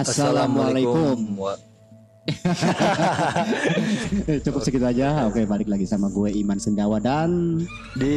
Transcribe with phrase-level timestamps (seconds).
[0.00, 1.36] Assalamualaikum.
[4.44, 5.26] Cukup segitu aja.
[5.26, 7.60] Oke, balik lagi sama gue Iman Sendawa dan
[7.96, 8.16] Di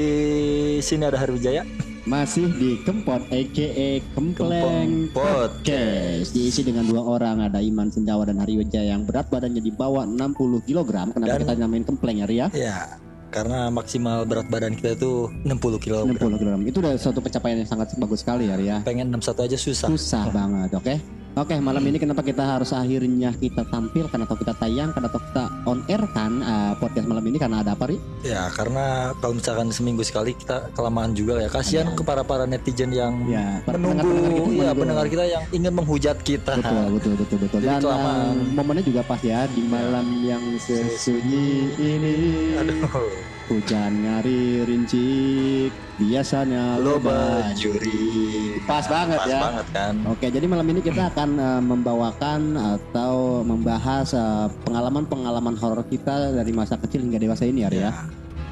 [0.80, 1.66] sini ada Harwijaya.
[2.04, 6.32] masih di Kempot aka Kempleng Podcast.
[6.32, 10.04] Diisi dengan dua orang, ada Iman Sendawa dan Hari Wijaya yang berat badannya di bawah
[10.04, 11.10] 60 kg.
[11.10, 12.46] Kenapa Dan- kita namain Kempleng ya, Ria?
[12.52, 13.00] Ya,
[13.32, 16.04] karena maksimal berat badan kita itu 60 kg.
[16.04, 16.52] 60 kg.
[16.68, 18.78] Itu udah suatu pencapaian yang sangat bagus sekali ya, Ria.
[18.84, 19.88] Pengen 61 aja susah.
[19.88, 21.23] Susah banget, oke?
[21.34, 25.82] Oke, malam ini kenapa kita harus akhirnya kita tampilkan atau kita tayangkan atau kita on
[25.90, 27.98] air kan uh, podcast malam ini karena ada apa, Ri?
[28.22, 31.50] Ya, karena kalau misalkan seminggu sekali kita kelamaan juga ya.
[31.50, 35.44] Kasihan ke para para netizen yang Ya, para menunggu pendengar-pendengar kita ya pendengar kita yang
[35.50, 36.54] ingin menghujat kita.
[36.62, 37.60] Betul, betul, betul, betul.
[37.66, 38.22] Jadi Dan kelamaan.
[38.38, 42.14] uh, momennya juga pas ya di malam yang sesunyi ini.
[42.62, 43.10] Aduh,
[43.52, 48.56] Hujan ngari rincik, biasanya lo loba bajuri.
[48.64, 49.40] Pas banget Pas ya.
[49.44, 49.94] banget kan.
[50.08, 56.56] Oke, jadi malam ini kita akan uh, membawakan atau membahas uh, pengalaman-pengalaman horor kita dari
[56.56, 57.92] masa kecil hingga dewasa ini ya, Ria.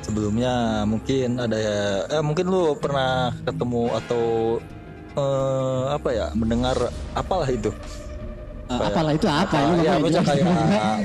[0.04, 1.80] Sebelumnya mungkin ada ya,
[2.12, 4.58] eh mungkin lu pernah ketemu atau
[5.14, 6.74] eh, apa ya mendengar
[7.14, 7.70] apalah itu?
[8.72, 8.92] Uh, Apa ya?
[8.96, 9.58] apalah itu apa?
[9.60, 10.46] Ini ya, kayak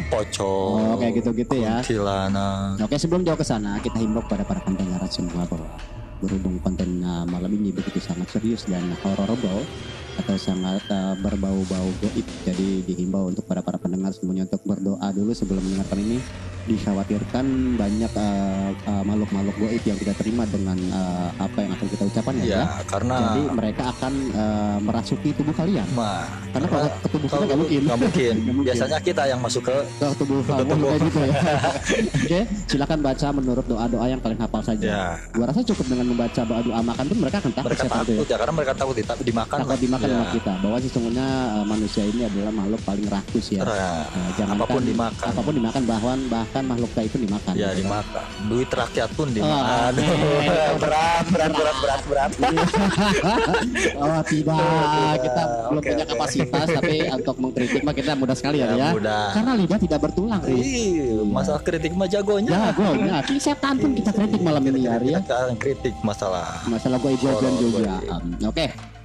[0.15, 0.79] pocong.
[0.79, 1.83] Oh, kayak gitu-gitu ya.
[1.83, 2.79] Kuntilanak.
[2.79, 5.67] Oke sebelum jauh ke sana kita himbau kepada para pendengar semua bahwa
[6.23, 9.67] berhubung konten uh, malam ini begitu sangat serius dan hororable
[10.17, 15.37] atau sangat uh, berbau-bau goib jadi dihimbau untuk para para pendengar semuanya untuk berdoa dulu
[15.37, 16.19] sebelum mendengarkan ini
[16.67, 22.03] dikhawatirkan banyak uh, uh, makhluk-makhluk goib yang tidak terima dengan uh, apa yang akan kita
[22.05, 22.65] ucapkan ya, Ya, ya.
[22.85, 27.59] karena jadi mereka akan uh, merasuki tubuh kalian mah karena kalau ke tubuh kita nggak
[27.59, 28.35] mungkin nggak mungkin.
[28.47, 28.65] Mungkin.
[28.67, 30.89] Biasanya kita yang masuk ke ke tubuh Ke kamu tubuh.
[30.89, 31.35] kayak gitu ya.
[32.27, 34.87] Oke, silakan baca menurut doa-doa yang kalian hafal saja.
[34.87, 38.37] ya Gua rasa cukup dengan membaca doa-doa makan pun mereka akan takut mereka takut ya
[38.37, 39.59] karena mereka takut dimakan.
[39.63, 40.13] Takut dimakan ya.
[40.13, 40.53] sama kita.
[40.59, 43.63] Bahwa sesungguhnya uh, manusia ini adalah makhluk paling rakus ya.
[43.63, 45.27] Nah, Nah, jangankan- apa pun dimakan.
[45.29, 47.53] Apa pun dimakan bahkan bahkan makhluk kayak itu dimakan.
[47.53, 47.83] Ya gitu.
[47.83, 48.25] dimakan.
[48.47, 49.91] Duit rakyat pun Oh, dimakan.
[49.91, 50.09] aneh.
[50.83, 52.31] berat, berat, berat, berat, berat.
[53.97, 56.13] oh tidak, kita belum Oke, punya oke.
[56.13, 58.89] kapasitas tapi untuk mengkritik mah kita mudah sekali ya, Ya, ya.
[58.93, 59.25] mudah.
[59.33, 60.41] Karena lidah tidak bertulang.
[60.47, 62.51] Ih, masalah kritik mah jagonya.
[62.51, 64.97] Ya, gue, ya, Ki setan pun kita kritik malam ini ya.
[64.97, 66.63] Kita kritik masalah.
[66.67, 67.95] masalah gue gue Horor, juga.
[68.45, 68.96] Oke.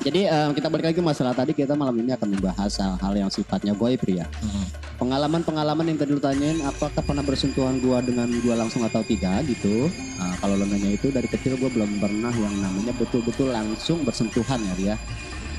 [0.00, 3.76] Jadi um, kita balik lagi masalah tadi kita malam ini akan membahas hal-hal yang sifatnya
[3.76, 4.24] goib ya.
[4.40, 4.64] Hmm.
[4.96, 9.92] Pengalaman-pengalaman yang tadi lu tanyain apakah pernah bersentuhan gua dengan gua langsung atau tidak gitu.
[10.16, 14.64] Nah, kalau lo nanya itu dari kecil gua belum pernah yang namanya betul-betul langsung bersentuhan
[14.72, 14.94] ya dia.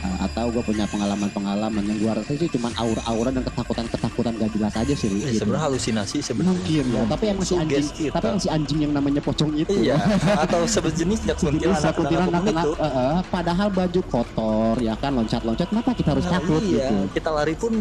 [0.01, 4.93] Atau gue punya pengalaman-pengalaman yang gua rasa sih cuma aura-aura dan ketakutan-ketakutan gak jelas aja
[4.93, 5.09] sih.
[5.11, 5.45] Ya, gitu.
[5.45, 6.49] sebenarnya halusinasi sebenarnya.
[6.57, 9.73] Mungkin ya, tapi emang si anjing, Sugesti tapi emang si anjing yang namanya pocong itu.
[9.77, 9.97] Iya,
[10.45, 12.71] atau sejenisnya Kuntilanak, kena- itu.
[12.75, 16.97] eh, eh, padahal baju kotor ya kan loncat-loncat kenapa kita harus Nah, takut iya, gitu
[17.11, 17.73] kita lari pun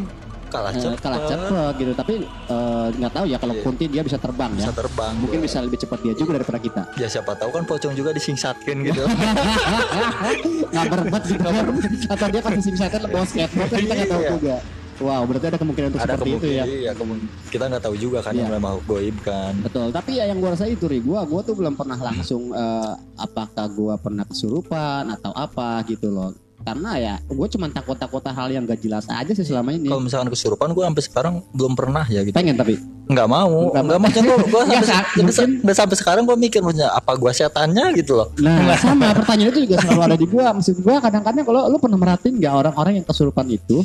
[0.51, 0.99] kalah Eh, cepat.
[1.01, 3.63] kalah cepet gitu tapi eh, nggak tahu ya kalau Iya.
[3.63, 5.13] kunti dia bisa terbang ya Bisa terbang.
[5.17, 5.47] mungkin gua.
[5.47, 9.03] bisa lebih cepat dia juga daripada kita Ya siapa tahu kan pocong juga disingsatkan gitu.
[10.67, 11.65] nggak berbet gitu kan
[12.11, 14.31] atau dia kasih simsatan bawa skateboard kan kita nggak tahu Iya.
[14.33, 14.57] juga
[15.01, 16.93] wow berarti ada kemungkinan untuk Ada seperti itu ya iya,
[17.49, 18.41] kita nggak tahu juga kan Iya.
[18.41, 19.53] yang memang goib kan.
[19.59, 22.93] Betul, tapi ya yang gua rasa itu Ri, gua gua tuh belum pernah langsung eh,
[23.17, 26.37] apakah gua pernah kesurupan atau apa gitu loh.
[26.61, 29.89] Karena ya gue cuma takut-takut hal yang gak jelas aja sih selama ini.
[29.89, 32.37] Kalau misalkan kesurupan gue sampai sekarang belum pernah ya gitu.
[32.37, 32.77] Pengen tapi
[33.11, 33.97] Nggak mau, Nggak mau.
[33.99, 34.95] Gue gue Nggak, sampai, Sa.
[35.03, 38.29] sampai, Mungkin- sampai, sampai sekarang gue mikir maksudnya apa gue setannya gitu loh.
[38.39, 40.47] Nah, sama pertanyaan itu juga selalu ada di gua.
[40.55, 43.83] Maksud gua kadang-kadang kalau lu pernah merhatiin nggak orang-orang yang kesurupan itu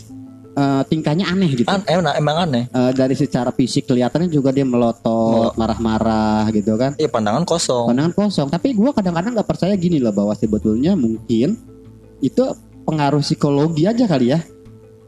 [0.53, 1.65] eh, tingkahnya aneh gitu.
[1.65, 2.63] An, emang, emang aneh.
[2.69, 6.93] Eh, dari secara fisik kelihatannya juga dia melotot, marah-marah gitu kan.
[6.95, 7.89] Iya pandangan kosong.
[7.91, 8.47] Pandangan kosong.
[8.53, 11.57] Tapi gua kadang-kadang nggak percaya gini loh bahwa sebetulnya mungkin
[12.21, 12.43] itu
[12.85, 14.39] pengaruh psikologi aja kali ya.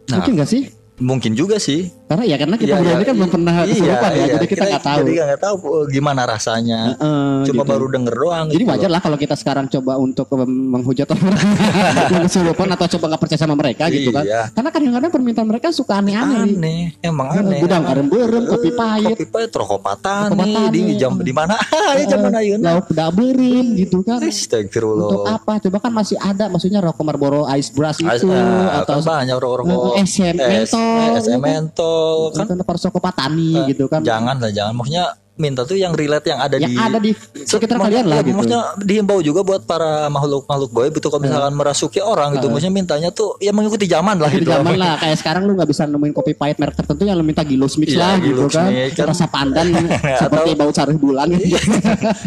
[0.09, 0.19] Nah.
[0.19, 0.67] Mungkin gak sih?
[0.97, 1.93] Mungkin juga sih.
[2.07, 4.85] Karena ya karena kita Iya, iya, ini kan belum pernah kesurupan ya, jadi kita nggak
[4.85, 4.99] tahu.
[5.03, 6.79] Jadi nggak tahu uh, gimana rasanya.
[6.95, 7.71] Heeh, Cuma gitu.
[7.75, 8.45] baru denger doang.
[8.47, 11.35] Jadi gitu wajar lah kalau kita sekarang coba untuk menghujat orang
[12.15, 14.23] yang kesurupan atau coba nggak percaya sama mereka gitu kan.
[14.23, 14.41] Iya.
[14.55, 16.47] Karena kadang-kadang permintaan mereka suka aneh-aneh.
[16.47, 17.59] Aneh, emang aneh.
[17.59, 20.71] Gudang karem berem, kopi pahit, Kopi pahit, rokok patani.
[20.71, 21.59] di jam di mana?
[21.99, 22.79] ya zaman ayeuna.
[22.79, 24.23] lauk daberin gitu kan.
[24.23, 25.35] Untuk Astagfirullah.
[25.35, 25.59] apa?
[25.59, 30.35] Coba kan masih ada maksudnya rokok Marlboro Ice Brush itu atau kan banyak rokok-rokok SM
[30.39, 31.96] mentol, SM gitu
[32.27, 32.33] kan.
[32.35, 34.01] mentol kan Itu apa rokok patani Eh, gitu kan.
[34.01, 35.05] jangan lah jangan maksudnya
[35.37, 38.35] minta tuh yang relate yang ada yang di ada di sekitar kalian lah ya, gitu.
[38.35, 43.09] Maksudnya dihimbau juga buat para makhluk-makhluk goib itu kalau misalkan merasuki orang gitu, maksudnya mintanya
[43.09, 44.47] tuh ya mengikuti zaman lah gitu.
[44.47, 47.41] zaman lah kayak sekarang lu nggak bisa nemuin kopi pahit merek tertentu yang lu minta
[47.41, 48.67] Gilus Mix Iya, lah gitu kan.
[48.67, 49.05] Mix, kan.
[49.07, 49.65] Rasa pandan
[50.21, 51.57] seperti bau carih bulan gitu.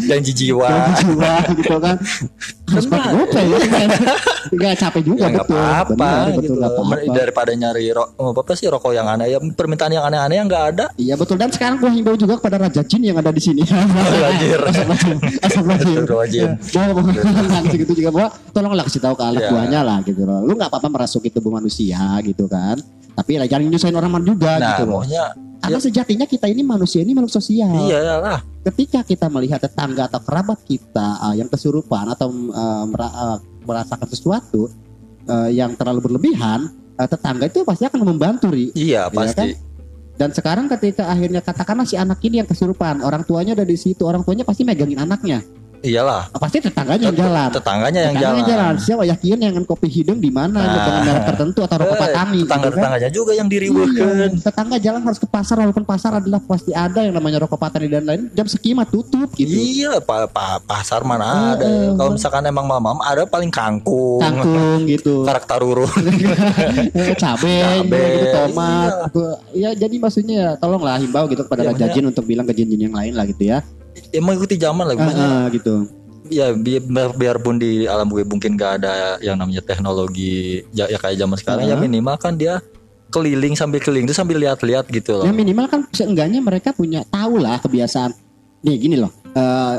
[0.06, 0.66] Janji jiwa.
[0.66, 1.96] Jangan jiwa gitu kan.
[2.70, 3.58] harus pakai gopay ya
[4.48, 5.90] nggak capek juga ya betul apa-apa
[6.22, 6.70] Benar, gitu loh.
[6.70, 6.94] apa-apa.
[7.10, 10.84] daripada nyari ro- apa sih rokok yang aneh ya permintaan yang aneh-aneh yang nggak ada
[10.94, 13.62] Iya betul dan sekarang gua himbau juga kepada Raja Jin yang ada di sini.
[14.24, 14.60] Wajir.
[14.60, 15.16] Astagfirullahaladzim.
[15.40, 16.48] Astagfirullahaladzim.
[16.72, 17.00] Bahwa
[17.48, 19.50] langsung gitu juga bahwa tolonglah kasih tahu ke anak Iya.
[19.50, 20.40] buahnya lah gitu loh.
[20.44, 22.76] Lu nggak apa-apa merasuki tubuh manusia gitu kan.
[23.14, 25.02] Tapi lah jangan nyusahin orang juga nah gitu loh.
[25.02, 25.24] maunya
[25.60, 27.68] Karena sejatinya kita ini manusia ini makhluk sosial.
[27.84, 33.40] iya lah Ketika kita melihat tetangga atau kerabat kita uh, yang kesurupan atau uh, mera-
[33.68, 34.72] merasakan sesuatu
[35.28, 38.72] uh, yang terlalu berlebihan, uh, tetangga itu pasti akan membantu, Ri.
[38.72, 39.52] iya kan?
[40.20, 44.04] Dan sekarang ketika akhirnya katakanlah si anak ini yang kesurupan, orang tuanya ada di situ,
[44.04, 45.40] orang tuanya pasti megangin anaknya.
[45.82, 47.48] Iyalah Pasti tetangganya yang jalan.
[47.50, 50.76] tetangganya yang Tetangganya jalan Siapa yakin yang kopi hidung di mana, Nah.
[50.78, 52.16] dengan merek tertentu atau rokok Eh, patani.
[52.36, 52.44] gitu kan.
[52.46, 57.00] tetangga-tetangganya juga yang Iya, diriweukeun tetangga jalan harus ke pasar walaupun pasar adalah pasti ada
[57.00, 59.48] yang namanya rokok patani dan lain jam sekima tutup gitu.
[59.48, 61.62] Iya, pa, pa- pasar mana ada.
[61.62, 61.92] Eh, eh.
[61.94, 65.22] Kalau misalkan emang mamam ada paling kangkung, Kangkung gitu.
[65.22, 65.88] karakter urun.
[66.92, 68.90] Eh, cabe, Cabe, gitu, tomat.
[69.06, 69.22] gitu.
[69.54, 72.52] Ya jadi maksudnya ya tolonglah himbau gitu kepada Ya, Raja makanya- Jin untuk bilang ke
[72.52, 73.62] jin-jin yang lain lah gitu ya.
[74.10, 74.94] Ya mengikuti zaman lah.
[74.94, 75.74] Eh, Makanya, eh, gitu.
[76.30, 80.94] ya bi- bi- biarpun di alam gue mungkin gak ada yang namanya teknologi ya, ya
[80.94, 81.82] kayak zaman sekarang ya Heeh.
[81.82, 82.62] minimal kan dia
[83.10, 85.24] keliling sambil keliling itu sambil lihat-lihat gitu loh.
[85.26, 88.14] Ya minimal kan seenggaknya mereka punya tahu lah kebiasaan.
[88.62, 89.10] Nih gini loh.
[89.30, 89.76] eh,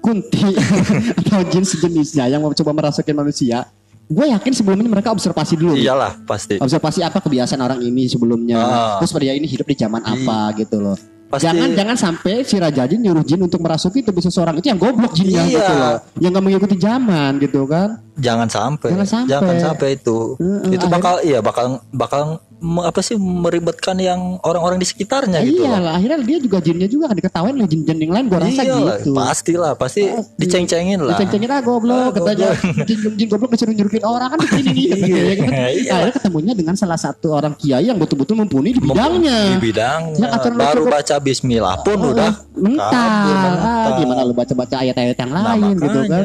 [0.00, 0.42] kunti
[1.20, 3.66] atau jin sejenisnya yang mau coba merasukin manusia.
[4.10, 5.78] Gue yakin sebelumnya mereka observasi dulu.
[5.78, 6.58] Iyalah pasti.
[6.58, 8.58] Observasi apa kebiasaan orang ini sebelumnya.
[8.58, 8.98] Ah.
[8.98, 10.98] Terus dia ini hidup di zaman apa gitu loh.
[11.30, 14.82] Pasti Jangan jangan sampai si Raja Jin nyuruh jin untuk merasuki tubuh seseorang itu yang
[14.82, 15.54] goblok jinnya Iya.
[15.54, 15.96] gitu loh.
[16.18, 17.88] Yang gak mengikuti zaman gitu kan.
[18.18, 18.90] jangan sampai.
[18.90, 19.30] Jangan sampai.
[19.30, 20.18] Jangan sampai itu.
[20.36, 25.76] Heeh, itu bakal iya bakal bakal apa sih meribetkan yang orang-orang di sekitarnya gitu iya
[25.76, 28.74] lah akhirnya dia juga jinnya juga kan diketawain oleh jin-jin yang lain gue rasa Iya
[28.76, 29.10] lah, gitu.
[29.12, 30.36] pastilah, pasti Pasti.
[30.36, 31.16] diceng-cengin lah.
[31.16, 32.52] Diceng-cengin ah goblok katanya
[32.84, 35.48] jin, jin goblok disuruh nyurupin orang kan begini nih katanya, ya kan.
[35.50, 35.90] Iya.
[35.90, 39.38] Akhirnya ketemunya dengan salah satu orang kiai yang betul-betul mumpuni di bidangnya.
[39.46, 40.18] Di bidangnya.
[40.18, 42.92] Yang aturan Baru baca Bismillah pun Oh, udah mental.
[42.92, 46.24] kabur, Ah, gimana lu baca-baca ayat-ayat yang Nah, lain gitu kan.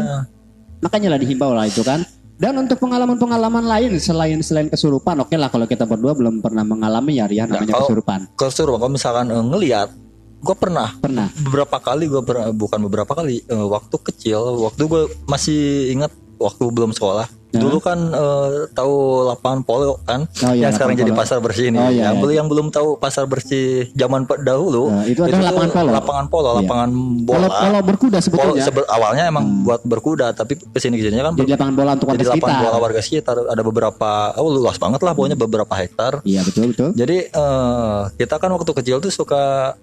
[0.77, 2.03] Makanya lah dihimbau lah itu kan.
[2.35, 7.15] Dan untuk pengalaman-pengalaman lain selain selain kesurupan, oke lah kalau kita berdua belum pernah mengalami
[7.15, 8.19] ya Rian Nah, namanya kalau- kesurupan.
[8.45, 9.89] Suruh, kalau misalkan eh, ngelihat,
[10.37, 11.31] gue pernah Pernah.
[11.39, 12.21] beberapa kali gue
[12.51, 15.61] bukan beberapa kali eh, waktu kecil, waktu gue masih
[15.91, 17.27] ingat waktu belum sekolah.
[17.49, 17.63] Ya.
[17.63, 18.95] Dulu kan eh, tahu
[19.25, 21.21] lapangan polo kan, Oh iya, yang sekarang lapangan jadi polo.
[21.23, 21.77] pasar bersih ini.
[21.77, 22.19] Oh iya, yang iya.
[22.19, 25.89] belum yang belum tahu pasar bersih zaman dahulu, Nah, itu adalah tuh lapangan polo.
[25.93, 26.57] Lapangan polo, Iya.
[26.59, 26.89] lapangan
[27.23, 27.47] bola.
[27.47, 31.33] kalau berkuda Polo sebetulnya sebe- awalnya emang buat berkuda, tapi ke sini ke sininya kan
[31.37, 32.65] jadi lapangan bola untuk warga jadi lapangan sekitar.
[32.65, 33.35] bola warga sekitar.
[33.47, 36.13] Ada beberapa, oh luas banget lah, pokoknya beberapa hektar.
[36.21, 36.89] Iya betul betul.
[36.91, 39.73] Jadi eh, kita kan waktu kecil tuh suka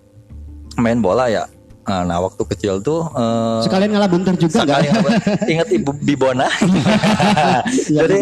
[0.77, 1.49] main bola ya.
[1.83, 5.19] Nah, nah, waktu kecil tuh eh, Sekalian ngalah bunter juga sekali enggak?
[5.51, 6.47] ingat ibu Bibona.
[7.93, 8.17] Iya, Jadi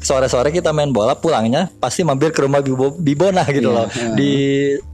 [0.00, 3.86] sore-sore kita main bola pulangnya pasti mampir ke rumah Bibo, Bibona gitu Iya, loh.
[4.14, 4.32] Di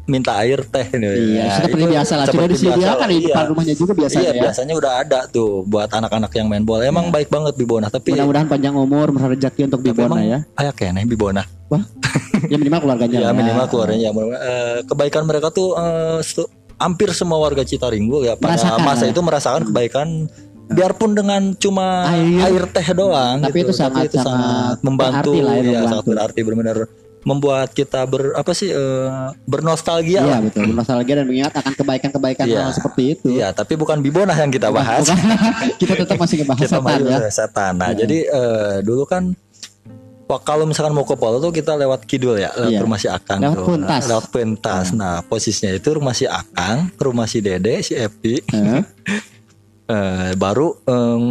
[0.04, 1.04] minta air teh gitu.
[1.04, 2.24] Iya, Nah, seperti biasa lah.
[2.26, 3.50] Sudah disediakan biasa di depan iya.
[3.50, 4.42] rumahnya juga biasanya Iya, ya.
[4.42, 6.82] biasanya udah ada tuh buat anak-anak yang main bola.
[6.84, 10.38] Emang baik banget Bibona, tapi Mudah-mudahan panjang umur, rezeki untuk Bibona ya.
[10.56, 11.42] Ayak ya nih Bibona.
[11.72, 11.80] Wah,
[12.46, 13.16] ya minimal keluarganya.
[13.24, 13.96] Ya minimal keluarnya.
[14.12, 15.72] Eh, kebaikan mereka tuh
[16.20, 19.11] su- hampir semua warga Citaringgul ya pada Merasakan, masa ya.
[19.11, 20.09] itu merasakan kebaikan
[20.67, 22.41] biarpun dengan cuma Air.
[22.50, 23.69] air, teh doang Tapi gitu.
[23.69, 25.88] itu sangat- sangat membantu berarti lah ya, ya, membantu.
[25.90, 26.78] sangat berarti benar-benar
[27.23, 29.09] membuat kita ber apa sih eh,
[29.45, 30.40] bernostalgia Iya lah.
[30.43, 30.62] betul.
[30.69, 32.61] Bernostalgia dan mengingat akan kebaikan-kebaikan Iya.
[32.61, 33.26] hal seperti itu.
[33.31, 35.09] Iya, tapi bukan bibonah yang kita bahas.
[35.81, 37.19] kita tetap masih ngebahas kita setan ya.
[37.31, 37.73] setan.
[37.75, 39.33] Nah, jadi eh, dulu kan
[40.25, 42.81] wah, kalau misalkan mau ke Polo tuh kita lewat kidul ya, lewat Iya.
[42.81, 43.66] rumah si Akang Lewat tuh.
[43.66, 44.00] Puntas.
[44.00, 44.87] Nah, lewat pentas.
[44.93, 48.40] Nah, posisinya itu rumah si Akang, rumah si Dede, si Epi,
[49.87, 51.25] eh, baru em,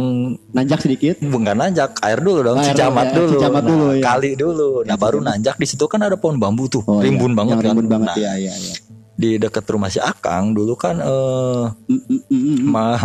[0.50, 1.18] Nanjak sedikit.
[1.20, 4.02] bukan nanjak air dulu dong, Air cicamat ya, dulu, cicamat Nah, dulu, ya.
[4.04, 4.70] kali dulu.
[4.82, 7.10] Nah, baru nanjak di situ kan ada pohon bambu tuh, Oh, iya.
[7.10, 7.68] rimbun banget Yang kan.
[7.68, 8.74] rimbun banget Nah, ya, ya, ya.
[9.14, 12.58] di dekat rumah si Akang dulu kan eh Mm, mm, mm, mm.
[12.64, 12.98] mah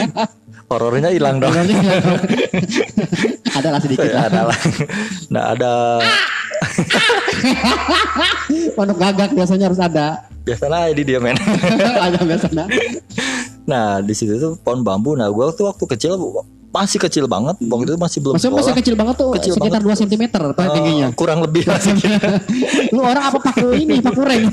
[0.70, 1.52] horornya hilang dong.
[3.52, 4.22] Ada lah sedikit Ya, lah.
[4.26, 4.56] ada lah.
[5.28, 5.70] Nah ada
[8.72, 10.24] Pondok gagak biasanya harus ada.
[10.40, 11.36] biasalah di dia men.
[12.00, 12.64] ada biasanya.
[13.62, 15.12] nah di situ tuh pohon bambu.
[15.12, 16.16] Nah gua tuh waktu kecil
[16.70, 17.56] masih kecil banget.
[17.60, 18.64] Waktu itu masih belum Maksudnya sekolah.
[18.64, 21.06] masih kecil banget tuh, Kecil sekitar 2 cm Eh, tingginya.
[21.12, 21.78] kurang lebih lah.
[22.90, 24.44] Lu orang apa paku ini, paku reng?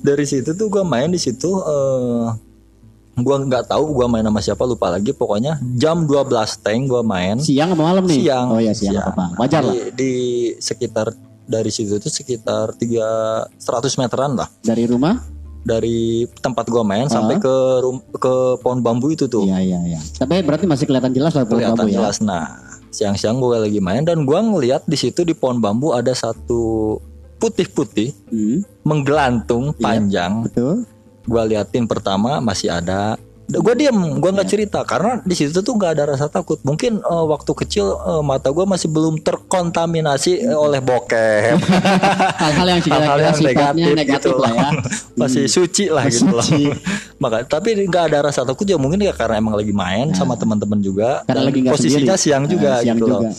[0.00, 1.50] Dari situ tuh gua main di situ.
[1.50, 2.51] eh
[3.14, 5.10] gua nggak tahu gua main sama siapa lupa lagi.
[5.10, 7.36] Pokoknya jam 12 teng gua main.
[7.38, 8.18] siang apa malam nih?
[8.20, 8.46] Siang.
[8.48, 9.04] Oh iya siang, Siang.
[9.06, 9.36] apa-apa.
[9.36, 9.76] Wajar di, lah.
[9.92, 10.12] di
[10.56, 11.06] sekitar
[11.42, 13.04] dari situ tuh sekitar tiga
[13.56, 14.48] 100 meteran lah.
[14.60, 15.20] Dari rumah
[15.60, 20.00] dari tempat gua main sampai ke rum- ke pohon bambu itu tuh Iya iya iya.
[20.16, 21.96] Tapi berarti masih kelihatan jelas lah pohon kelihatan bambu ya.
[21.98, 22.50] jelas nah
[22.90, 26.98] siang-siang gue lagi main dan gua ngeliat di situ di pohon bambu ada satu
[27.38, 29.80] putih-putih Hmm, menggelantung Iya.
[29.80, 30.84] panjang betul.
[31.24, 33.14] Gua liatin pertama masih ada.
[33.44, 34.54] Gue diam gue nggak Iya.
[34.54, 36.56] cerita karena di situ tuh nggak ada rasa takut.
[36.62, 41.58] Mungkin eh, waktu kecil eh, mata gue masih belum terkontaminasi eh, oleh bokep.
[42.40, 44.68] Hal-hal yang hal-hal kira-kira yang negatif, negatif gitu lah ya.
[45.20, 46.40] masih suci lah Masih gitu loh.
[46.40, 46.64] suci.
[47.22, 50.80] maka tapi nggak ada rasa takut ya mungkin ya karena emang lagi main sama teman-teman
[50.80, 51.20] juga.
[51.20, 51.26] Nah.
[51.26, 52.24] Karena Dan lagi posisinya sendiri.
[52.24, 53.20] siang juga Ah, siang gitu loh.
[53.20, 53.32] juga.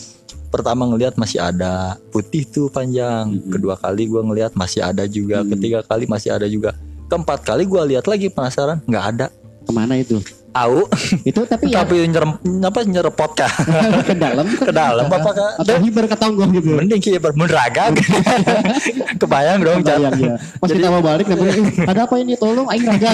[0.46, 3.42] pertama ngelihat masih ada putih tuh panjang.
[3.50, 5.42] Kedua kali gua ngelihat masih ada juga.
[5.42, 6.70] Ketiga kali masih ada juga
[7.14, 9.26] keempat kali gua lihat lagi penasaran nggak ada
[9.64, 10.20] Ke mana itu?
[10.54, 10.86] Au,
[11.26, 13.48] Itu tapi ya tapi nyerem apa nyerepot kah?
[14.06, 15.50] ke dalam Ke dalam apa kah?
[15.58, 16.78] Atau hiber ke tonggong gitu.
[16.78, 17.96] Mending kieu bermenragag.
[19.24, 20.26] Kebayang dong Bayang jatuh.
[20.30, 20.36] ya.
[20.60, 23.10] Pas kita mau balik namanya, "Eh, ada apa ini tolong aing raga.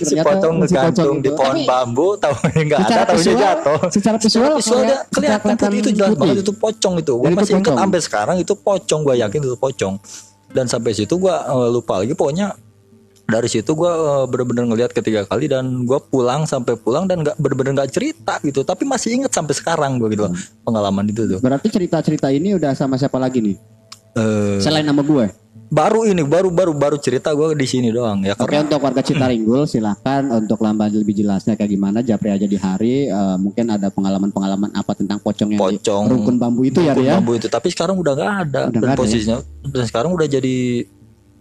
[0.00, 3.78] Si pocong ngegantung di pohon bambu, tahu enggak ada, tahunya jatuh.
[3.92, 7.12] Secara visual, Visual dia kelihatan putih itu jelas banget itu pocong itu.
[7.14, 9.94] Gue masih ingat sampai sekarang itu pocong gue yakin itu pocong.
[10.50, 11.34] Dan sampai situ gue
[11.70, 12.65] lupa lagi pokoknya
[13.26, 13.92] dari situ gue
[14.26, 18.62] bener-bener ngelihat ketiga kali dan gue pulang sampai pulang dan nggak bener-bener nggak cerita gitu
[18.62, 20.62] tapi masih inget sampai sekarang gue gitu loh, Hmm.
[20.62, 23.56] pengalaman itu tuh Berarti cerita-cerita ini udah sama siapa lagi nih?
[24.14, 25.26] Eh, Selain nama gue.
[25.66, 29.02] baru ini baru baru baru cerita gue di sini doang ya Oke karena untuk warga
[29.02, 33.90] Citaringgul silahkan untuk lamban lebih jelasnya kayak gimana Japri aja di hari eh, mungkin ada
[33.90, 36.02] pengalaman-pengalaman apa tentang pocong yang di Pocong.
[36.06, 37.18] rukun bambu itu ya rukun ya.
[37.18, 39.02] bambu itu tapi sekarang udah nggak ada Udah dan nggak ada ya?
[39.02, 40.56] posisinya dan sekarang udah jadi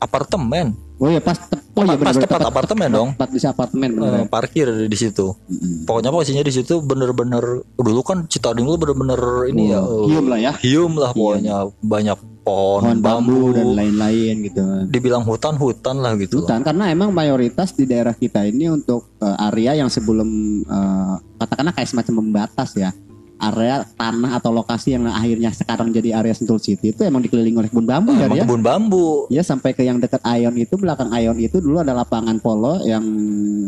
[0.05, 0.77] apartemen.
[0.95, 3.09] Oh ya pas te- oh ya pas benar tempat apartemen dong.
[3.13, 4.23] Tempat bisa apartemen bener.
[4.23, 5.35] Eh, parkir di situ.
[5.45, 5.83] Mm-mm.
[5.83, 7.43] pokoknya posisinya di situ bener-bener
[7.75, 9.19] dulu kan Citaringul bener-bener
[9.49, 10.51] ini ya Oh, eh, hium lah ya.
[10.55, 11.67] hium lah pokoknya.
[11.77, 14.61] Banyak pohon, Pohon bambu bambu, dan lain-lain gitu.
[14.87, 16.39] dibilang hutan-hutan lah gitu.
[16.39, 20.29] Hutan karena emang mayoritas di daerah kita ini untuk eh, area yang sebelum
[20.63, 22.95] eh, katakanlah kayak semacam membatas ya
[23.35, 27.69] area tanah atau lokasi yang akhirnya sekarang jadi area Sentul City itu emang dikelilingi oleh
[27.69, 28.43] kebun bambu kan ya.
[28.47, 32.39] kebun bambu Ya sampai ke yang dekat Ion itu belakang Ion itu dulu ada lapangan
[32.39, 33.03] polo yang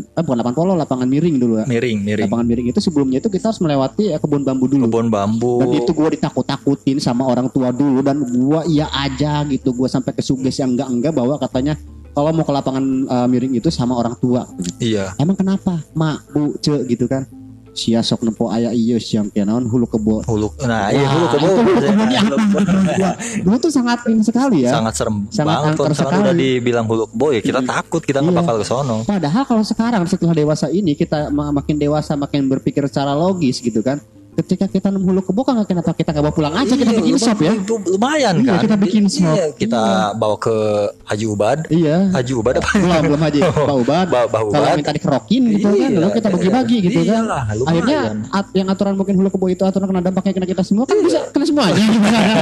[0.08, 1.66] eh bukan lapangan polo lapangan miring dulu ya.
[1.68, 4.88] miring miring Lapangan miring itu sebelumnya itu kita harus melewati eh, kebun bambu dulu.
[4.88, 9.76] kebun bambu Dan itu gue ditakut-takutin sama orang tua dulu dan gua iya aja gitu
[9.76, 11.76] gue sampai ke suges yang enggak enggak bahwa katanya
[12.12, 14.48] kalau mau ke lapangan eh, miring itu sama orang tua.
[14.82, 15.78] iya Emang kenapa?
[15.94, 17.30] Mak, bu, ce gitu kan.
[17.78, 20.26] Sia sok nempo aya iya siang kenaon hulu kebo.
[20.26, 21.88] hulu nah iya hulu kebun itu.
[23.44, 24.74] Dulu tuh sangat ini sekali ya.
[24.74, 26.58] sangat serem Sangat banget misalkan udah sekali.
[26.58, 28.42] dibilang hulu kebo ya kita takut kita nggak Iya.
[28.42, 32.82] bakal ke sono Padahal kalau sekarang setelah dewasa ini kita ma- makin dewasa makin berpikir
[32.84, 34.02] secara logis gitu kan.
[34.38, 37.16] Ketika kita nemu hulu kebo kan kenapa kita nggak bawa pulang aja kita Iya, bikin
[37.18, 37.52] shop ya.
[37.52, 39.34] itu lumayan Iya, kan kita bikin shop.
[39.34, 39.82] Iya, kita
[40.14, 40.56] bawa ke
[41.04, 42.14] Haji Ubad Iya.
[42.14, 44.06] Haji Ubad apa Belum belum aja Pak Ubad.
[44.08, 47.18] Ba- Kalau minta dikerokin gitu kan, lalu kita bagi-bagi gitu kan.
[47.18, 47.74] iyalah, lumayan.
[47.74, 50.98] Akhirnya at- yang aturan mungkin hulu kebo itu aturan kena dampaknya kena kita semua kan
[51.00, 51.86] bisa kena semuanya.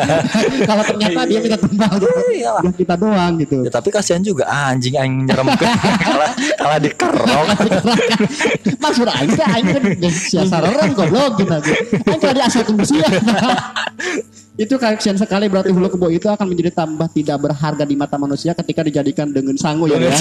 [0.69, 2.11] Kalau ternyata dia minta tumbal gitu.
[2.35, 2.61] Iyalah.
[2.75, 3.57] Kita doang gitu.
[3.61, 5.47] Ya, tapi kasihan juga anjing aing nyerem
[6.03, 7.45] kalah kalah dikerok.
[8.75, 11.55] Maksud aing teh aing kan sia sareren goblok gitu.
[11.91, 13.05] Di asal tunggu sia.
[14.55, 18.55] itu kasihan sekali berarti hulu kebo itu akan menjadi tambah tidak berharga di mata manusia
[18.55, 19.99] ketika dijadikan dengan sangu ya.
[19.99, 20.15] ya.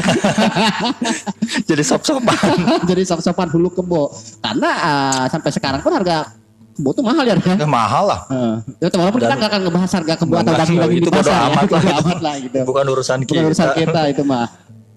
[1.71, 2.35] Jadi sop-sopan.
[2.91, 4.11] Jadi sop-sopan hulu kebo.
[4.43, 6.35] Karena ah, sampai sekarang pun harga
[6.75, 7.39] kebo tuh mahal ya.
[7.39, 7.55] ya?
[7.63, 8.21] Ya, mahal lah.
[8.27, 8.57] Heeh.
[8.83, 11.21] Ya, walaupun kita Dan- nggak akan ngebahas harga kebo atau Nggak, daging-daging di itu bodo
[11.23, 11.47] pasar ya.
[11.47, 11.83] amat lah.
[12.03, 12.59] Amat lah gitu.
[12.67, 13.83] Bukan urusan Bukan urusan kita.
[13.87, 14.47] kita itu mah.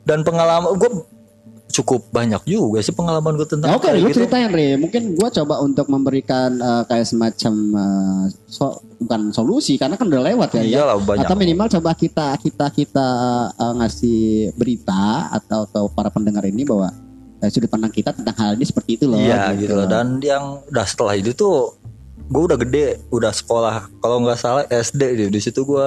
[0.02, 0.90] Dan pengalaman gue
[1.78, 4.18] cukup banyak juga sih pengalaman gue tentang Ya, Oke, kayak lu gitu.
[4.26, 4.74] ceritain Re.
[4.76, 10.26] Mungkin gua coba untuk memberikan eh, kayak semacam eh, so- bukan solusi karena kan udah
[10.26, 10.62] lewat ya.
[10.66, 10.82] ya.
[10.82, 11.22] Iyalah banyak.
[11.22, 13.08] Atau minimal coba kita kita kita
[13.54, 14.20] eh, ngasih
[14.58, 16.90] berita atau ke para pendengar ini bahwa
[17.38, 19.22] eh, sudut pandang kita tentang hal ini seperti itu loh.
[19.22, 19.86] Iya gitu loh.
[19.86, 21.78] Dan yang udah setelah itu tuh
[22.28, 23.86] gue udah gede, udah sekolah.
[24.02, 25.30] Kalau nggak salah SD deh.
[25.30, 25.86] Di situ gue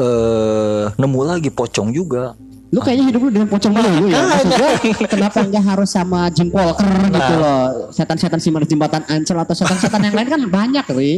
[0.00, 2.32] eh nemu lagi pocong juga.
[2.70, 4.22] Lu kayaknya hidup lu dengan pocong dulu ya.
[4.22, 4.70] Maksud gua,
[5.10, 7.38] kenapa nggak harus sama jempol ker gitu Nah.
[7.42, 7.90] loh.
[7.90, 11.12] Setan-setan siman jembatan ancol atau setan-setan yang lain kan banyak, Ri.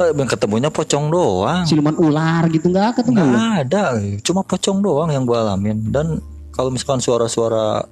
[0.00, 1.62] Eh, ketemunya pocong doang.
[1.62, 3.22] Siluman ular gitu nggak ketemu.
[3.22, 3.82] Nggak ada,
[4.24, 5.78] cuma pocong doang yang gue alamin.
[5.92, 6.18] Dan
[6.50, 7.86] kalau misalkan suara-suara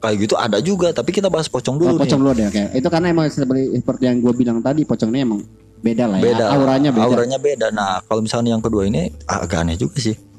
[0.00, 2.64] kayak gitu ada juga, tapi kita bahas pocong dulu Oh, pocong dulu deh oke.
[2.72, 5.40] Itu karena emang seperti, seperti yang gue bilang tadi pocong ini emang
[5.84, 6.24] beda lah ya.
[6.24, 7.04] Beda, Auranya beda.
[7.04, 7.66] Auranya beda.
[7.68, 10.29] Nah, kalau misalnya yang kedua ini agak aneh juga sih.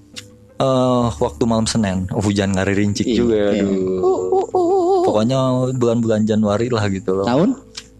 [0.61, 3.37] Eh, waktu malam Senin, oh, hujan ngari rincik Iya, juga.
[3.49, 3.65] iya.
[3.65, 4.45] Aduh.
[5.01, 5.39] Pokoknya
[5.73, 7.25] bulan-bulan Januari lah gitu loh.
[7.25, 7.49] Tahun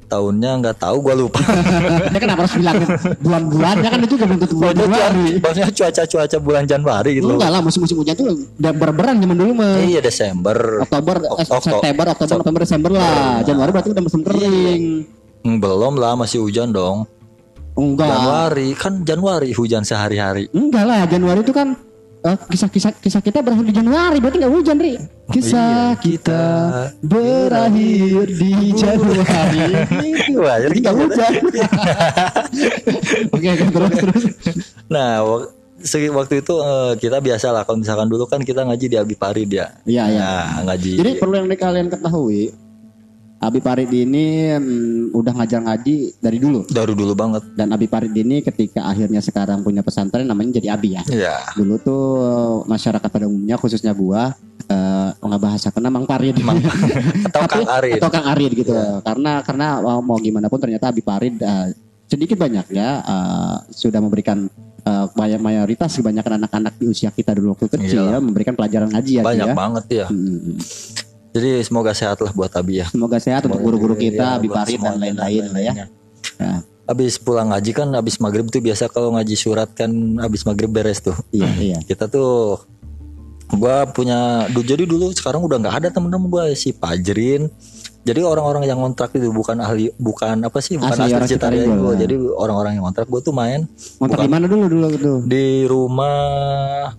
[0.08, 1.40] tahunnya nggak tahu gue lupa
[2.12, 2.84] Dia kenapa harus bilang
[3.18, 5.40] bulan-bulannya kan itu juga tentu bulan Januari.
[5.40, 8.28] maksudnya cuaca-cuaca bulan Januari gitu Enggak lah musim-musim hujan tuh
[8.60, 9.80] udah berberan zaman dulu mah.
[9.80, 13.40] iya Desember Oktober, eh, Ok- Okto- September, Oktober, November, Desember lah.
[13.42, 14.84] Januari berarti udah musim kering.
[15.42, 17.08] Hmm, belum lah masih hujan dong
[17.72, 18.04] Enggak.
[18.06, 21.72] Januari kan Januari hujan sehari-hari Enggak lah, Januari itu kan
[22.22, 24.94] eh, kisah-kisah kisah kita berakhir di Januari, berarti nggak hujan, Ri.
[25.32, 26.44] Kisah iya, kita
[27.02, 29.62] kita berakhir di Januari.
[30.22, 30.40] Gitu.
[30.42, 31.32] Wah, jadi Jadi nggak hujan.
[33.36, 34.24] Oke, oke, terus terus.
[34.92, 35.24] Nah,
[36.14, 39.50] waktu itu eh, kita biasa lah kalau misalkan dulu kan kita ngaji di Abi Parid
[39.50, 39.74] ya.
[39.88, 40.22] Iya, iya.
[40.22, 40.94] Nah, ngaji.
[41.02, 42.54] Jadi perlu yang kalian ketahui,
[43.42, 46.62] Abi Parid ini mm, udah ngajar ngaji dari dulu.
[46.70, 47.42] dari dulu banget.
[47.58, 51.02] Dan Abi Parid ini ketika akhirnya sekarang punya pesantren namanya jadi Abi ya.
[51.10, 51.36] Iya.
[51.58, 52.06] Dulu tuh
[52.70, 54.38] masyarakat pada umumnya khususnya gua
[54.70, 56.38] eh nggak bahasa kena Mang Parid.
[57.34, 57.98] Atau Kang Arid.
[57.98, 58.78] Atau Kang Arid gitu.
[59.02, 61.74] Karena karena mau, mau gimana pun ternyata Abi Parid eh,
[62.06, 64.46] sedikit banyak ya eh, sudah memberikan
[64.86, 68.22] eh, banyak mayoritas kebanyakan anak-anak di usia kita dulu waktu kecil Iyalah.
[68.22, 69.24] ya memberikan pelajaran ngaji ya.
[69.26, 69.56] Banyak ya.
[69.58, 70.06] banget ya.
[70.14, 70.62] Hmm.
[71.32, 72.86] Jadi semoga sehat lah buat Abi ya.
[72.92, 75.74] Semoga sehat untuk guru-guru kita, Iya, Abi Parid dan lain-lain lah ya.
[76.36, 76.52] Ya,
[76.84, 81.00] Habis pulang ngaji kan habis maghrib tuh biasa kalau ngaji surat kan habis maghrib beres
[81.00, 81.16] tuh.
[81.32, 81.80] Iya, iya.
[81.88, 82.60] Kita tuh
[83.56, 87.48] gua punya jadi dulu sekarang udah nggak ada temen-temen gua si Pajrin.
[88.02, 91.62] Jadi orang-orang yang kontrak itu bukan ahli bukan apa sih bukan Asli asli, Citarum.
[91.62, 91.94] Citarum.
[92.02, 93.70] Jadi orang-orang yang kontrak gua tuh main
[94.02, 95.18] Kontrak di mana dulu dulu tuh?
[95.30, 96.18] di rumah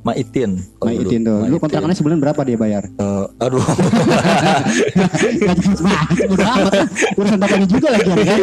[0.06, 0.62] Maitin.
[0.62, 0.86] dulu.
[0.86, 1.38] Maitin tuh.
[1.50, 2.86] Lu kontrakannya sebulan berapa dia bayar?
[2.86, 3.64] Eh, aduh.
[5.42, 6.72] Gak jelas banget, udah amat.
[7.18, 8.16] Urusan bapaknya juga lagi ya.
[8.22, 8.38] kan?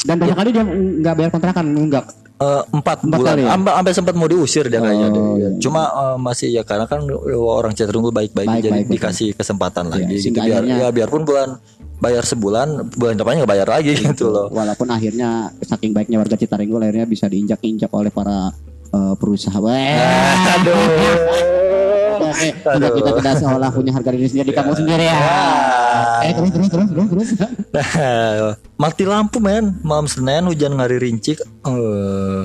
[0.00, 2.04] Dan banyak kali dia nggak bayar kontrakan, nunggak.
[2.40, 3.48] Eh, empat, Empat bulan kali ya?
[3.52, 5.20] Amba- sampai sempat mau diusir dia kayaknya deh.
[5.20, 5.48] Oh, iya.
[5.60, 8.94] cuma eh, masih ya karena kan orang cenderung tuh baik-baik Baik, jadi baik, baik.
[8.96, 11.60] dikasih kesempatan Iya, lagi gitu biar ya biarpun bulan
[12.00, 15.28] bayar sebulan bulan depannya nggak bayar lagi gitu loh Walaupun akhirnya
[15.60, 18.48] saking baiknya warga Citaringgo akhirnya bisa diinjak-injak oleh para
[18.88, 19.60] eh, perusahaan.
[20.56, 20.80] Aduh
[22.30, 25.18] Oke, udah kita tidak seolah punya harga diri sendiri di kamu sendiri ya.
[26.22, 27.28] Eh terus terus terus terus terus.
[28.82, 32.42] Mati lampu men malam Senin hujan ngari rincik eh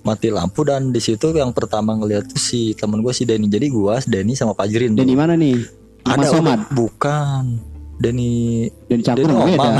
[0.00, 3.68] mati lampu dan di situ yang pertama ngeliat tuh si temen gue si Denny jadi
[3.68, 5.60] gua Denny sama Pajrin Dan di mana nih?
[6.02, 6.72] Ada Somad.
[6.72, 7.60] bukan
[7.96, 9.74] Denny Dan campur Denny namanya Omang.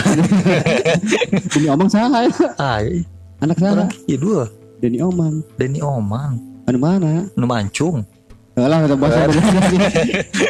[1.53, 2.33] Deni Omang saha ya?
[2.57, 2.79] ah
[3.41, 3.73] Anak saha?
[3.75, 4.45] orang kidul
[4.79, 5.41] Deni Omang.
[5.57, 6.37] Denny Omang
[6.69, 7.25] Anu mana?
[7.35, 8.05] nu mancung
[8.53, 9.31] Alah udah bahasa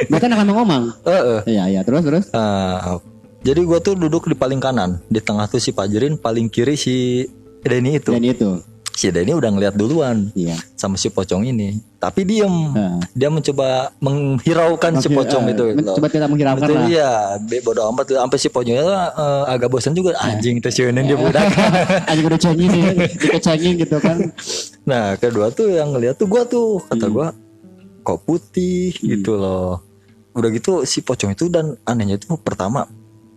[0.08, 0.84] Berarti anak Omang Omang.
[1.02, 1.38] Heeh.
[1.46, 2.24] Iya iya terus terus.
[2.30, 2.98] Ah,
[3.40, 7.24] jadi gua tuh duduk di paling kanan di tengah tuh si Pajrin paling kiri si
[7.60, 8.50] Denny itu Dan itu.
[8.90, 10.56] si Denny udah ngeliat duluan Iya.
[10.74, 12.96] sama si pocong ini tapi diem Ah.
[13.12, 15.96] dia mencoba menghiraukan si pocong Eh, itu gitu loh.
[15.96, 16.88] Coba tidak menghiraukan Betul, lah.
[16.88, 18.16] Iya, be- bodo amat tuh.
[18.18, 20.16] Sampai si pocongnya eh, agak bosan juga.
[20.18, 21.46] Anjing itu si dia budak.
[22.02, 22.84] Aja udah cengin nih,
[23.14, 24.16] dikecengin gitu kan.
[24.82, 27.48] Nah, kedua tuh yang ngeliat tuh gua tuh kata Hmm.
[28.02, 29.82] Kok putih gitu loh.
[30.34, 32.86] Udah gitu si pocong itu dan anehnya itu pertama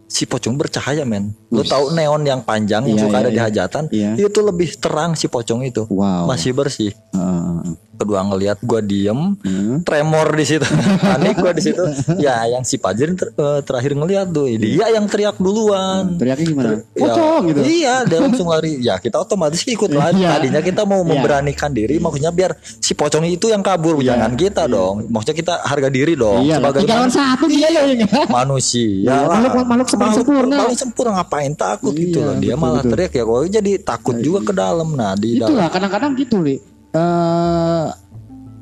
[0.08, 1.34] si pocong bercahaya men.
[1.54, 3.46] Lu tahu neon yang panjang yang Iya, suka iya, ada di iya.
[3.46, 4.10] hajatan Iya.
[4.20, 5.86] itu lebih terang si pocong itu.
[5.88, 6.26] Wow.
[6.26, 6.92] Masih bersih.
[7.12, 7.78] Heeh.
[7.94, 9.80] Kedua ngelihat gua diem Hmm.
[9.80, 10.66] tremor di situ
[11.06, 11.78] panik gua di situ
[12.18, 16.70] ya yang si Pajrin ter- eh, terakhir ngeliat tuh dia yang teriak duluan Teriaknya gimana?
[16.90, 17.60] Ya, Pocong gitu.
[17.64, 18.82] Iya, dia langsung lari.
[18.82, 20.20] Ya, kita otomatis ikut lari.
[20.20, 20.36] Iya.
[20.36, 21.08] Tadinya kita mau Iya.
[21.08, 25.06] memberanikan diri, maksudnya biar si pocong itu yang kabur, jangan kita dong.
[25.06, 27.82] Maksudnya kita harga diri dong Iya, sebagai satu dia ya.
[27.86, 28.26] ya.
[28.28, 28.90] manusia.
[29.06, 30.56] Iya, makhluk- makhluk sempurna.
[30.58, 32.36] Paling sempurna ngapain takut gitu Iya, loh.
[32.40, 32.92] Dia betul, malah betul.
[32.96, 34.90] teriak ya, gue jadi takut juga ke dalam.
[34.96, 36.58] Nah, di dalam Itulah kadang-kadang gitu nih.
[36.96, 37.86] Eh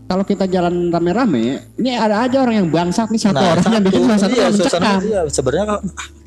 [0.08, 3.86] kalau kita jalan rame-rame, ini ada aja orang yang bangsat nih satu Nah, orang yang
[3.88, 4.98] bikin satu, satu iya, mencekam.
[5.08, 5.65] iya, sebenarnya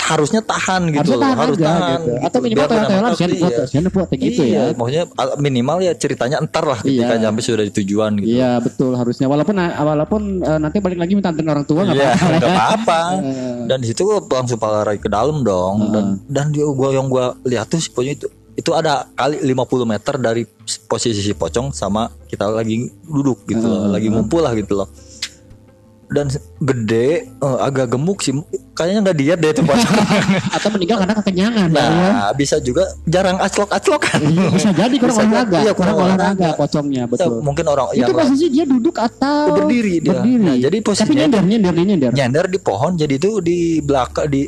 [0.05, 2.11] harusnya tahan gitu Harusnya loh, tahan harus aja tahan gitu.
[2.21, 2.65] Atau minimal
[3.33, 3.41] iya.
[3.41, 4.65] foto, sian foto gitu iya, ya.
[4.77, 7.25] maksudnya al- minimal ya ceritanya entar lah ketika Iya.
[7.25, 8.29] sampai sudah di tujuan gitu.
[8.37, 12.11] Iya betul harusnya walaupun walaupun eh, nanti balik lagi minta anterin orang tua nggak Iya,
[12.13, 12.29] apa-apa.
[12.37, 13.01] nggak apa-apa.
[13.25, 13.65] Eh.
[13.65, 15.77] Dan di situ gua langsung lari ke dalam dong.
[15.89, 19.51] Dan dan dia gua yang gua lihat tuh si pocong itu itu ada kali 50
[19.83, 20.47] meter dari
[20.87, 24.87] posisi si pocong sama kita lagi duduk gitu loh, lagi ngumpul lah gitu loh.
[26.11, 26.27] Dan
[26.59, 28.35] gede, eh, agak gemuk sih.
[28.73, 29.95] Kayaknya nggak diet deh pocong.
[30.57, 31.87] Atau meninggal karena kekenyangan ya.
[31.87, 34.19] nah, bisa juga jarang aclok-aclokan.
[34.21, 36.59] Iya, bisa jadi kurang Bisa olahraga, iya, kurang kurang olahraga olahraga.
[36.59, 37.39] pocongnya betul.
[37.39, 40.11] Mungkin orang Itu yang posisi dia duduk atau berdiri dia.
[40.13, 40.43] Berdiri.
[40.43, 42.11] Nah, jadi Tapi posisinya nyender, nyender, nyender.
[42.13, 44.43] nyender di pohon jadi itu di belakang di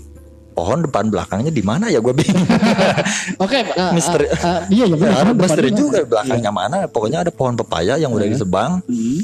[0.53, 2.49] pohon depan belakangnya di mana ya gue bingung.
[3.45, 4.25] Oke, eh, Misteri.
[4.25, 5.13] eh, eh, iya ya benar.
[5.13, 9.21] Ya, benar, misteri juga belakangnya mana pokoknya ada pohon pepaya yang udah ditebang Hmm.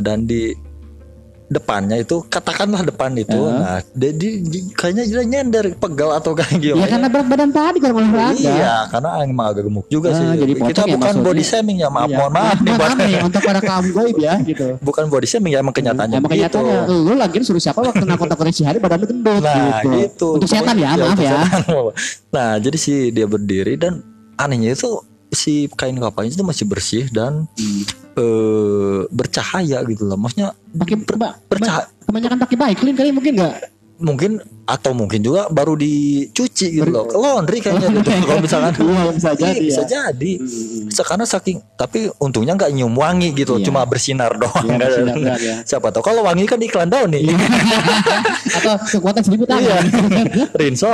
[0.00, 0.56] dan di
[1.48, 3.52] depannya itu katakanlah depan itu Uh-huh.
[3.54, 7.50] nah dia, di- di- kayaknya dia nyender pegel atau kayak Ya gimana karena berat badan
[7.50, 8.36] tadi kurang olahraga.
[8.36, 10.26] Iya, karena emang agak gemuk juga Ah, sih.
[10.38, 12.18] jadi kita ya bukan body shaming ya, maaf, Iya.
[12.18, 14.66] mohon maaf nih, Maaf buat- nih untuk para kaum goib ya gitu.
[14.78, 18.62] bukan body shaming ya emang kenyataannya Emang kenyataannya lu lagi suruh siapa waktu nakut-nakutin si
[18.62, 19.88] hari badan lu gendut Nah, gitu.
[19.94, 20.28] gitu.
[20.36, 21.32] Untuk setan ya, maaf untuk ya.
[21.34, 21.60] setan.
[22.36, 24.04] Nah, jadi sih dia berdiri dan
[24.36, 27.82] anehnya itu si kain kapalnya itu masih bersih dan Hmm.
[28.18, 30.18] Eh, bercahaya gitu loh.
[30.18, 31.14] Maksudnya Pakai ber,
[31.48, 31.86] bercahaya.
[32.04, 33.56] kebanyakan pakai clean kali mungkin enggak?
[33.98, 37.08] Mungkin atau mungkin juga baru dicuci gitu loh.
[37.08, 38.10] Laundry kayaknya gitu.
[38.28, 39.88] Kalau misalkan Iya, bisa jadi Iya, bisa ya.
[39.88, 40.32] jadi.
[40.38, 40.86] Hmm.
[40.88, 43.64] Sekarang saking tapi untungnya nggak nyium wangi gitu, Iya.
[43.66, 44.62] cuma bersinar doang.
[44.62, 45.56] Iya, bersinar doang ya.
[45.64, 47.26] Siapa tahu kalau wangi kan iklan daun nih.
[48.60, 49.66] Atau kekuatan seribu tangan.
[49.66, 50.46] Iya.
[50.54, 50.92] Rinso.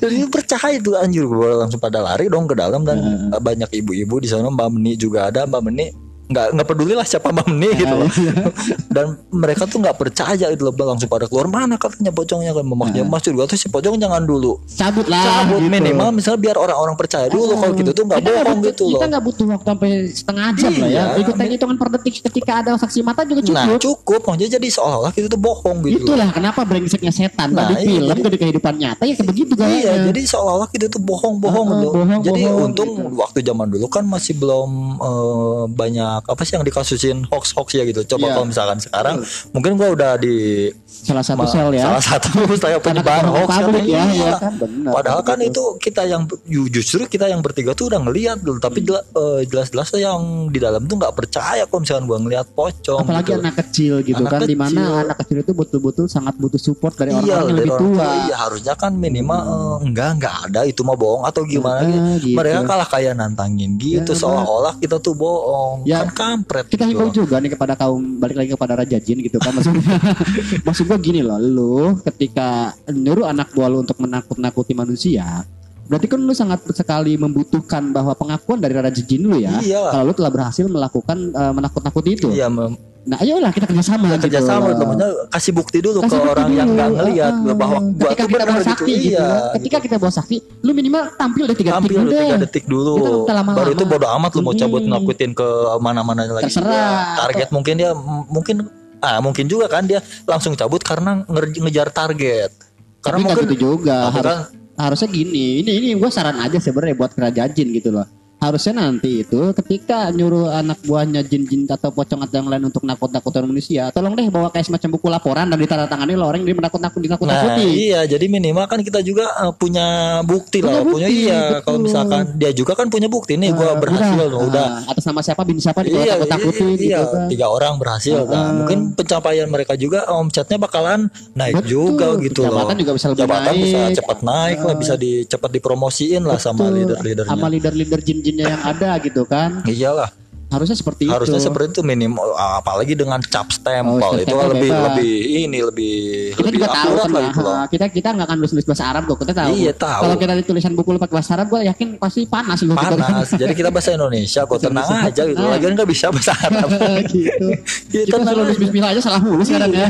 [0.00, 3.38] Jadi bercahaya tuh anjir gue langsung pada lari dong ke dalam dan Iya.
[3.38, 7.28] banyak ibu-ibu di sana Mbak Meni juga ada Mbak Meni nggak nggak peduli lah siapa
[7.28, 8.06] Mbak Meni gitu loh.
[8.08, 8.32] Iya.
[8.94, 13.02] dan mereka tuh nggak percaya gitu loh langsung pada keluar mana katanya pocongnya kan maksudnya
[13.04, 15.18] maksud gua tuh si pocong jangan dulu Cabut lah.
[15.42, 15.68] cabut gitu.
[15.68, 18.96] minimal misalnya biar orang-orang percaya dulu kalau gitu tuh nggak Kita bohong butuh- gitu Kita
[18.96, 21.02] loh nggak butuh waktu sampai setengah jam lah ya.
[21.10, 21.20] Iya.
[21.20, 23.56] Ikutan hitungan per detik ketika ada saksi mata juga cukup.
[23.56, 26.06] nah cukup maksudnya jadi seolah-olah itu tuh bohong gitu loh.
[26.06, 29.66] Itulah kenapa brengseknya setan Nah, di iya, film jadi- di kehidupan nyata ya begitu Iya,
[29.90, 30.06] gayanya.
[30.06, 31.92] jadi seolah-olah kita tuh bohong-bohong Heeh, loh.
[31.92, 36.62] bohong, jadi bohong, untung waktu zaman dulu kan masih belum eh, banyak apa sih yang
[36.62, 38.00] dikasusin hoax-hoax ya gitu.
[38.06, 38.32] Coba Iya.
[38.32, 39.14] kalau misalkan sekarang
[39.50, 41.86] mungkin gua udah di salah satu sel ya.
[41.86, 42.28] salah satu
[42.58, 44.24] saya penyebar Karena hoax publik ya, Iya.
[44.26, 44.92] ya kan benar.
[44.92, 48.82] Padahal kan itu kita yang ju- justru kita yang bertiga tuh udah ngelihat dulu, tapi
[48.82, 53.02] jela- eh, jelas-jelas tuh yang di dalam tuh nggak percaya kalau misalkan gua ngelihat pocong.
[53.02, 53.40] apalagi gitu.
[53.40, 54.92] anak kecil gitu Anak kan di mana kecil.
[55.00, 58.08] anak kecil itu betul-betul sangat butuh support dari Iya, orang-orang yang dari lebih orang tua.
[58.20, 61.98] Iya, harusnya kan minimal eh, enggak enggak ada itu mah bohong atau gimana gitu.
[61.98, 62.36] Ah, gitu.
[62.36, 65.76] Mereka kalah kayak nantangin gitu Ya, seolah-olah kita tuh bohong.
[65.82, 66.90] Ya, kan kampret kita gitu.
[66.92, 69.82] himbau juga nih kepada kaum balik lagi kepada raja jin gitu kan maksudnya
[70.66, 72.48] maksud gua gini loh lu ketika
[72.86, 75.42] nyuruh anak buah lu untuk menakut-nakuti manusia
[75.86, 79.90] berarti kan lu sangat sekali membutuhkan bahwa pengakuan dari raja jin lu ya Iya.
[79.90, 84.28] kalau lu telah berhasil melakukan eh, menakut-nakuti itu Iya, mem- nah ayolah kita kerjasama gitu
[84.28, 84.76] kerjasama loh.
[84.76, 86.76] namanya kasih bukti dulu Kasih ke bukti orang yang dulu.
[86.76, 88.68] nggak ngelihat Ah, bahwa gua ketika kita bawa gitu.
[88.68, 89.24] sakti gitu, Iya.
[89.24, 89.36] ya.
[89.56, 92.64] ketika kita bawa sakti lu minimal tampil udah tiga Tampil detik dulu tiga deh detik
[92.66, 92.92] dulu.
[92.92, 93.58] Kita nggak lama-lama.
[93.58, 94.92] Baru itu bodo amat lu mau cabut Hmm.
[94.92, 96.44] nakutin ke mana-mana lagi.
[96.46, 96.68] Terserah.
[96.68, 96.84] juga.
[97.18, 97.90] Target mungkin dia
[98.28, 98.56] mungkin
[99.00, 101.24] ah mungkin juga kan dia langsung cabut karena
[101.56, 102.52] ngejar target.
[103.00, 104.38] Karena tapi mungkin gitu juga Tapi harus
[104.76, 108.04] harusnya gini ini ini gue saran aja sebenarnya buat kerajaan jin gitu loh
[108.40, 113.44] harusnya nanti itu ketika nyuruh anak buahnya jin-jin atau pocong atau yang lain untuk nakut-nakutin
[113.44, 117.04] manusia tolong deh bawa kayak semacam buku laporan dan ditandatangani oleh orang yang menakut-nakut Nah
[117.04, 119.86] dinakut-nakuti iya jadi minimal kan kita juga eh, punya
[120.24, 121.60] bukti Punya lah punya bukti, iya betul.
[121.62, 124.90] kalau misalkan dia juga kan punya bukti nih gua Eh, berhasil udah, loh udah ah,
[124.90, 128.16] atas nama siapa bin siapa Iya, ditakut-takutin iya, iya, gitu kan tiga orang berhasil.
[128.24, 128.52] Nah, Ah.
[128.56, 131.68] mungkin pencapaian mereka juga omsetnya bakalan naik Betul.
[131.68, 132.56] juga gitu loh.
[132.56, 133.96] Jabatan juga bisa lebih Jabatan bisa naik.
[134.00, 136.74] cepat naik lah, bisa di cepat dipromosiin lah sama Betul.
[136.80, 137.30] leader-leadernya.
[137.30, 140.10] sama leader-leader jin-jinnya yang ada gitu kan Iyalah,
[140.50, 144.70] harusnya seperti harusnya itu seperti itu minimal apalagi dengan cap Oh, stempel cap itu lebih
[144.70, 144.82] bebas.
[144.90, 145.14] lebih
[145.46, 145.94] ini lebih
[146.34, 147.54] kita lebih juga tahu kan lah ya, gitu loh.
[147.66, 150.00] kita kita nggak akan nulis nulis bahasa Arab kok kita tahu Iya, tahu.
[150.02, 152.98] kalau kita tulisan buku lu pakai bahasa Arab gue yakin pasti panas lu gitu kan.
[152.98, 155.38] Panas, jadi kita bahasa Indonesia kok tenang aja gitu.
[155.38, 156.68] Lagian nggak bisa bahasa Arab.
[157.14, 157.46] gitu
[157.90, 158.62] Iya, kita nulis aja.
[158.62, 159.86] Bismillah aja salah mulu sekarang ya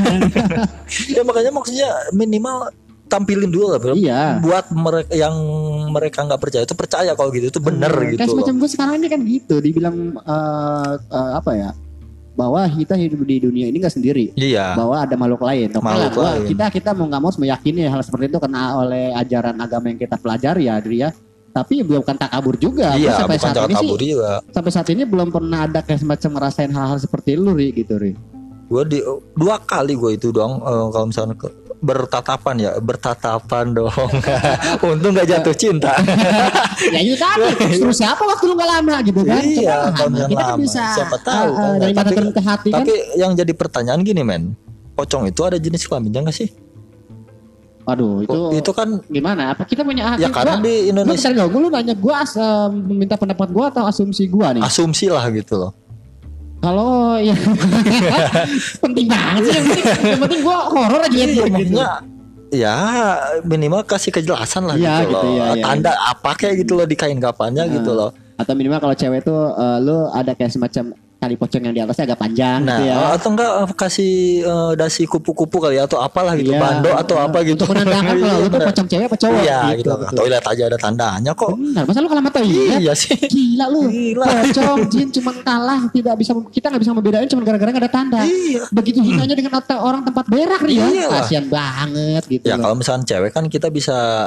[1.17, 2.69] ya makanya maksudnya minimal
[3.11, 3.91] tampilin dulu lah bro.
[3.91, 4.39] Iya.
[4.39, 5.35] buat mereka yang
[5.91, 8.31] mereka nggak percaya itu percaya kalau gitu itu bener kayak gitu loh.
[8.39, 11.71] semacam gue sekarang ini kan gitu dibilang eh, eh, apa ya
[12.31, 15.67] bahwa kita hidup di dunia ini nggak sendiri iya bahwa ada makhluk lain.
[15.67, 16.41] Oke Makhluk lain.
[16.47, 20.15] kita kita mau nggak mau meyakini hal seperti itu karena oleh ajaran agama yang kita
[20.15, 21.11] pelajari ya, Dri ya.
[21.51, 22.95] Tapi bukan takabur juga.
[22.95, 26.29] Iya sampai bukan saat ini sih, juga sampai saat ini belum pernah ada kayak semacam
[26.39, 28.15] ngerasain hal-hal seperti lu, Ri, gitu, Ri.
[28.71, 29.03] gue di
[29.35, 34.09] dua kali gue itu dong eh, kalau misalnya ke- bertatapan ya bertatapan dong.
[34.85, 35.97] Untung nggak jatuh cinta.
[36.81, 37.77] Ya itu tadi.
[37.77, 39.37] Terus siapa waktu lu gak lama gitu kan?
[39.37, 40.25] Iya kalau lama.
[40.25, 40.63] kita kan lama.
[40.65, 42.77] bisa siapa tahu uh, kan tapi, ke hati kan?
[42.81, 44.57] tapi yang jadi pertanyaan gini men.
[44.97, 46.49] Pocong itu ada jenis kelaminnya nggak sih?
[47.85, 49.53] Aduh itu itu kan gimana?
[49.53, 53.53] Apa kita punya ya karena di Indonesia gue lu nanya gue as, eh, minta pendapat
[53.53, 54.63] gue atau asumsi gue nih?
[54.65, 55.71] Asumsi lah gitu loh
[56.61, 57.33] kalau ya
[58.83, 59.53] penting banget sih.
[59.53, 61.41] Yang penting, yang penting gue horor aja Iya, gitu.
[61.43, 61.89] Maksudnya
[62.51, 62.75] ya
[63.41, 65.33] minimal kasih kejelasan lah Iya, gitu, gitu, loh.
[65.33, 65.63] iya, iya.
[65.63, 68.11] tanda apa kayak gitu loh di kain kapannya gitu loh.
[68.33, 72.09] atau minimal kalau cewek tuh eh, lu ada kayak semacam tali pocong yang di atasnya
[72.09, 72.97] agak panjang Nah, gitu ya.
[73.13, 76.57] atau enggak eh, kasih eh, dasi kupu-kupu kali ya, atau apalah gitu, Iya.
[76.57, 77.61] bando atau apa gitu.
[77.61, 78.67] Untuk menandakan kalau lu tuh Bener.
[78.67, 79.77] pocong cewek apa cowok Iya gitu.
[79.77, 79.91] gitu.
[79.93, 80.17] betul.
[80.17, 81.49] Toilet aja ada tandanya kok.
[81.53, 83.13] Benar, masa lu kalah mata Iya sih.
[83.21, 83.81] Gila lu.
[83.85, 84.25] Gila.
[84.25, 88.19] Pocong jin cuman kalah tidak bisa kita nggak bisa membedain cuman gara-gara nggak ada tanda.
[88.25, 88.61] Iya.
[88.73, 91.05] Begitu hinanya dengan otak orang tempat berak nih ya.
[91.21, 92.49] Kasihan banget gitu.
[92.49, 92.65] Ya loh.
[92.65, 94.25] kalau misalkan cewek kan kita bisa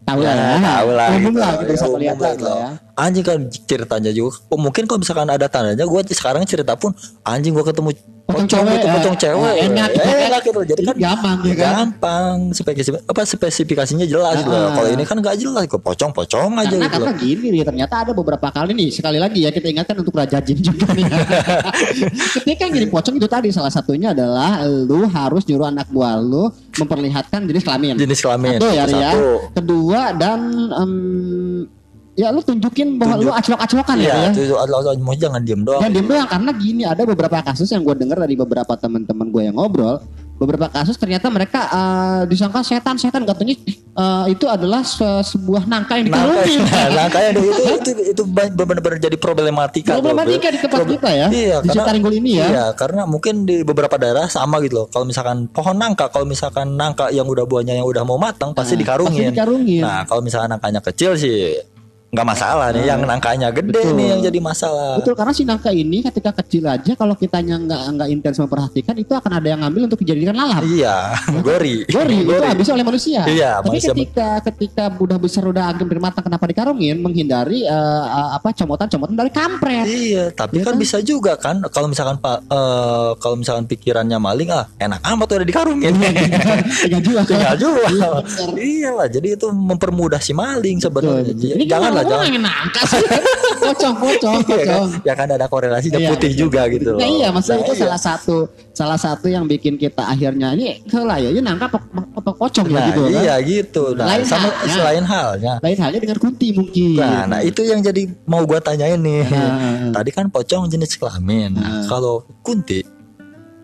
[0.00, 0.56] tahu lah ya.
[0.58, 1.38] tahu lah Umum gitu.
[1.38, 2.48] lah kita bisa Ya, melihat umum lah gitu.
[2.48, 2.70] ya.
[3.00, 4.36] Anjing kan ceritanya juga.
[4.46, 6.92] Oh, mungkin kalau misalkan ada tandanya, gue sekarang cerita pun
[7.24, 7.96] anjing gue ketemu
[8.30, 8.94] Pocong pocong cewek, gitu, ya.
[8.94, 10.60] pocong cewek, Ya, enak Ya, enak gitu.
[10.62, 11.66] Jadi kan gampang ya kan.
[11.66, 14.54] gampang spesifikasi apa spesifikasinya jelas gitu.
[14.54, 14.70] Ah.
[14.70, 16.94] Kalau ini kan nggak jelas, kok pocong-pocong aja Karena, gitu.
[16.94, 20.38] karena gini nih ternyata ada beberapa kali nih sekali lagi ya kita ingatkan untuk Raja
[20.38, 21.10] Jin juga nih.
[22.38, 27.50] Ketika ngirim pocong itu tadi salah satunya adalah lu harus nyuruh anak buah lu memperlihatkan
[27.50, 27.98] jenis kelamin.
[27.98, 28.62] Jenis kelamin.
[28.62, 28.84] Satu ya.
[28.86, 29.26] Satu.
[29.58, 30.38] Kedua dan
[30.70, 30.92] em,
[32.20, 34.04] ya lu tunjukin bahwa lu aclok-aclokan ya.
[34.04, 34.44] Iya, Ria.
[34.44, 35.80] itu adalah mau jangan diem doang.
[35.80, 39.42] Dan diem doang karena gini ada beberapa kasus yang gue dengar dari beberapa teman-teman gue
[39.42, 40.04] yang ngobrol
[40.36, 46.08] beberapa kasus ternyata mereka eh, disangka setan-setan katanya eh, itu adalah se- sebuah nangka yang
[46.08, 46.60] Nangka, dikarungin.
[46.72, 49.90] nah, nangkanya itu itu itu benar-benar jadi problematika.
[49.94, 52.46] Problematika di tempat Proble- kita ya, Iya, di karena- Citaringgul ini ya.
[52.48, 54.86] Iya, karena mungkin di beberapa daerah sama gitu loh.
[54.88, 58.74] Kalau misalkan pohon nangka, kalau misalkan nangka yang udah buahnya yang udah mau matang pasti
[58.74, 59.20] Nah, dikarungin.
[59.20, 59.82] pasti dikarungin.
[59.84, 61.52] Nah, kalau misalkan nangkanya kecil sih
[62.10, 62.84] nggak masalah nih.
[62.84, 63.94] Yang nangkanya gede Betul.
[63.94, 64.98] nih yang jadi masalah.
[64.98, 69.12] Betul karena si nangka ini ketika kecil aja kalau kitanya nggak nggak intens memperhatikan itu
[69.12, 70.62] akan ada yang ngambil untuk dijadikan lalap.
[70.62, 71.14] Iya,
[71.46, 71.86] gori.
[71.86, 73.22] Gori itu habis oleh manusia.
[73.22, 78.50] Iya, Tapi manusia- ketika ketika udah besar udah agak bermatang kenapa dikarungin menghindari eh, apa
[78.52, 79.86] comotan-comotan dari kampret.
[79.86, 80.82] Iya, tapi Iya kan kan?
[80.82, 85.46] bisa juga kan kalau misalkan Pak eh, kalau misalkan pikirannya maling ah enak amat udah
[85.46, 85.94] dikarungin.
[85.94, 87.22] Tinggal jual.
[87.22, 87.86] Tinggal jual.
[87.86, 88.10] Iya.
[88.56, 91.30] Iyalah, jadi itu mempermudah si maling sebenarnya.
[91.30, 91.99] Betul.
[92.00, 92.32] Gimana jangan.
[92.32, 93.02] yang nangka sih.
[93.62, 94.48] pocong, pocong, Iya kan?
[94.48, 94.88] pocong.
[95.02, 97.00] Ya kan ada korelasinya Iya, putih juga gitu loh.
[97.00, 97.82] Nah iya maksudnya Nah, itu iya.
[97.82, 98.36] salah satu
[98.70, 101.84] salah satu yang bikin kita akhirnya ini lah ya, ini nangka pe-
[102.32, 103.10] pocong ya Nah, gitu kan.
[103.20, 103.84] iya gitu.
[103.92, 104.72] Nah, Lain sama halnya.
[104.72, 105.52] selain halnya.
[105.60, 106.96] Lain halnya dengan kunti mungkin.
[106.96, 109.22] Nah, nah itu yang jadi mau gua tanyain nih.
[109.26, 109.92] Nah.
[109.92, 111.52] Tadi kan pocong jenis kelamin.
[111.52, 111.84] Nah, Nah.
[111.86, 112.80] kalau kunti,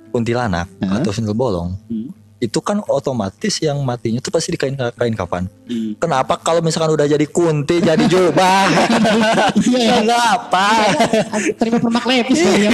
[0.09, 0.97] kuntilanak Nah.
[0.97, 2.09] atau sundel bolong, Hmm.
[2.37, 5.49] Itu kan otomatis yang matinya tuh pasti dikain kain kapan.
[5.65, 5.97] Hmm.
[5.97, 8.69] Kenapa kalau misalkan udah jadi kunti jadi jubah?
[9.57, 9.95] Iya, iya.
[10.01, 10.67] Kenapa?
[11.57, 12.71] Terima permak lepis ya.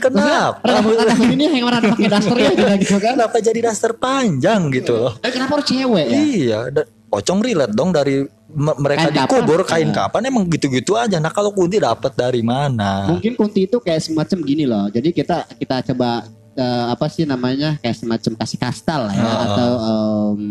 [0.00, 0.80] Kenapa?
[0.80, 3.12] Maksudnya, Anak ini yang mana pakai daster ya gitu, kan.
[3.14, 5.12] Kenapa jadi daster panjang gitu loh?
[5.20, 6.18] Eh, kenapa harus cewek ya?
[6.18, 6.58] Iya,
[7.06, 9.70] pocong relate dong dari me- mereka Kain dikubur kapan?
[9.70, 9.96] kain Iya.
[9.96, 11.16] kapan emang gitu-gitu aja.
[11.18, 13.06] Nah kalau kunti dapat dari mana?
[13.06, 14.86] Mungkin kunti itu kayak semacam gini loh.
[14.88, 19.38] Jadi kita kita coba eh, apa sih namanya kayak semacam kasih kastal lah ya Ah.
[19.44, 20.42] atau em,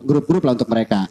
[0.00, 1.06] grup-grup lah untuk mereka.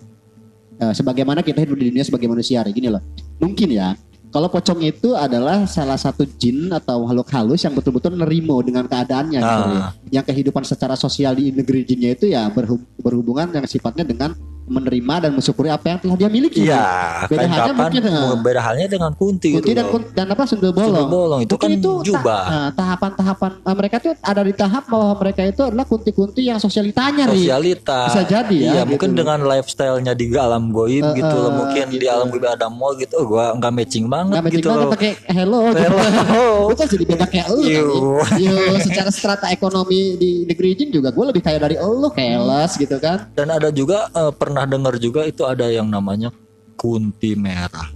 [0.76, 3.02] Eh, sebagaimana kita hidup di dunia sebagai manusia, gini loh.
[3.38, 3.96] Mungkin ya.
[4.28, 9.39] Kalau pocong itu adalah salah satu jin atau makhluk halus yang betul-betul nerimo dengan keadaannya.
[9.39, 9.70] gitu Ah.
[9.70, 9.82] ya.
[10.12, 14.34] Yang kehidupan secara sosial di negeri jinnya itu ya berhub- berhubungan yang sifatnya dengan
[14.65, 16.63] menerima dan mensyukuri apa yang telah dia miliki.
[16.63, 16.86] Iya,
[17.26, 19.93] Beda halnya mungkin, eh, Beda halnya dengan kunti, Kunti gitu dan loh.
[19.93, 20.88] kun- dan apa sundel bolong.
[20.88, 22.43] Sundel bolong itu Mungkin kan ta- jubah.
[22.45, 27.28] nah, tahapan-tahapan eh, mereka tuh ada di tahap bahwa mereka itu adalah kunti-kunti yang sosialitanya
[27.28, 27.43] Ri.
[27.43, 27.99] Sosialita.
[28.08, 28.89] Bisa jadi ya, Iya, gitu.
[28.89, 31.49] mungkin dengan lifestyle-nya di alam goib Eh, gitu loh.
[31.49, 32.08] eh, Mungkin di gitu.
[32.10, 33.13] alam goib ada mall gitu.
[33.15, 34.93] Oh, gua nggak matching banget Nggak matching gitu banget loh.
[34.93, 35.62] pakai hello.
[35.65, 35.97] gitu.
[36.13, 36.47] Hello.
[36.73, 37.86] Kan jadi beda kayak lu Yo.
[38.21, 38.38] kan.
[38.38, 42.95] Yo, secara strata ekonomi di negeri jin juga gue lebih kaya dari lu keles gitu
[42.97, 43.28] kan.
[43.34, 46.30] Dan ada juga eh, pernah dengar juga itu ada yang namanya
[46.78, 47.89] kunti merah.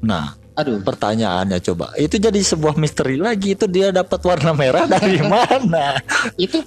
[0.00, 0.80] Nah, Aduh.
[0.80, 6.00] pertanyaannya coba, itu jadi sebuah misteri lagi itu dia dapat warna merah dari mana?
[6.40, 6.64] Itu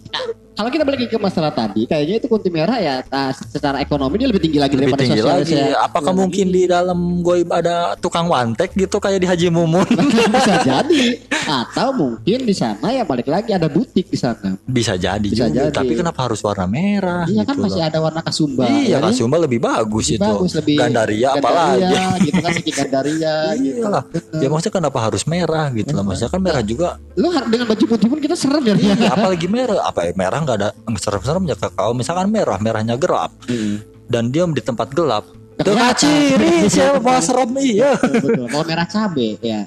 [0.54, 4.30] kalau kita balik ke masalah tadi, kayaknya itu kunti merah ya ah, secara ekonomi dia
[4.30, 5.58] lebih tinggi lagi Lebih daripada tinggi sosial lagi.
[5.76, 9.86] Apakah mungkin di dalam goib ada tukang wantek gitu kayak di Haji Mumun?
[10.38, 11.04] bisa jadi
[11.44, 14.56] atau mungkin di sana ya balik lagi ada butik di sana.
[14.64, 15.68] Bisa jadi Bisa juga.
[15.68, 15.76] jadi.
[15.76, 17.26] Tapi kenapa harus warna merah?
[17.28, 17.90] Iya kan gitu masih loh.
[17.90, 18.64] ada warna kasumba.
[18.70, 19.12] Iya, ya kan?
[19.12, 20.32] Kasumba lebih bagus Lebih itu.
[20.38, 21.82] bagus lebih Gandaria apalagi.
[21.84, 23.36] Gandaria, gitu kan segi Gandaria
[23.66, 23.80] gitu.
[23.84, 24.04] Iya lah.
[24.40, 26.04] Ya maksudnya kenapa harus merah gitu lah.
[26.06, 26.88] Maksudnya kan merah juga.
[27.18, 28.76] Lu dengan baju putih pun kita serem ya.
[28.78, 29.78] Iya, apalagi merah.
[29.84, 31.56] Apa ya merah nggak ada serem-seremnya.
[31.56, 33.80] Kalau misalkan merah, merahnya gelap Hmm.
[34.06, 35.24] dan dia di tempat gelap.
[35.56, 37.96] Itu ciri siapa serem iya.
[37.96, 38.46] Betul, betul.
[38.50, 39.64] Kalau merah cabe ya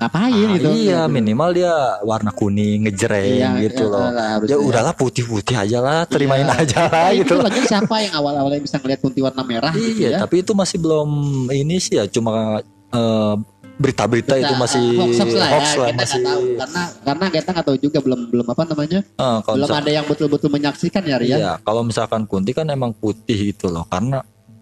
[0.00, 0.68] ngapain Ah, gitu.
[0.72, 1.12] iya, Gitu.
[1.12, 4.00] minimal dia warna kuning ngejreng Iya, gitu iya, loh.
[4.08, 4.48] lah, harusnya.
[4.48, 6.56] Ya udahlah putih-putih aja lah, terimain Iya.
[6.56, 7.36] aja lah Nah, gitu.
[7.36, 10.18] itu lagi siapa yang awal-awalnya bisa ngeliat kunti warna merah gitu Iya, ya.
[10.24, 11.08] tapi itu masih belum
[11.52, 13.34] ini sih ya, cuma eh,
[13.80, 16.20] berita-berita itu Kita, masih uh, hoax lah hoax ya, lah kita masih.
[16.20, 19.80] tahu karena karena kita nggak tahu juga belum belum apa namanya Eh, kalau belum misal-
[19.80, 21.38] ada yang betul-betul menyaksikan ya Rian.
[21.40, 24.20] Iya, kalau misalkan kunti kan emang putih gitu loh, karena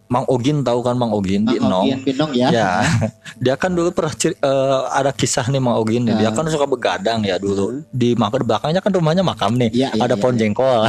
[0.09, 1.85] Mang Ogin tahu kan Mang Ogin di Mang.
[1.85, 2.48] Ogian Pinong ya.
[2.48, 2.70] Ya,
[3.44, 6.16] dia kan dulu pernah ceri- eh, ada kisah nih Mang Ogin nih.
[6.16, 7.85] Dia kan suka begadang ya dulu.
[7.90, 9.68] Di makam belakangnya kan rumahnya makam nih.
[9.68, 10.16] Iya, ada iya.
[10.16, 10.81] pohon jengkol.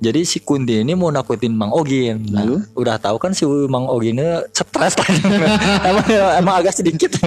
[0.00, 2.24] Jadi si Kunti ini mau nakutin Mang Ogin.
[2.32, 2.64] Nah, Lalu?
[2.72, 5.12] udah tahu kan si Mang Ogin ini stres kan.
[5.88, 6.06] emang,
[6.40, 7.20] emang agak sedikit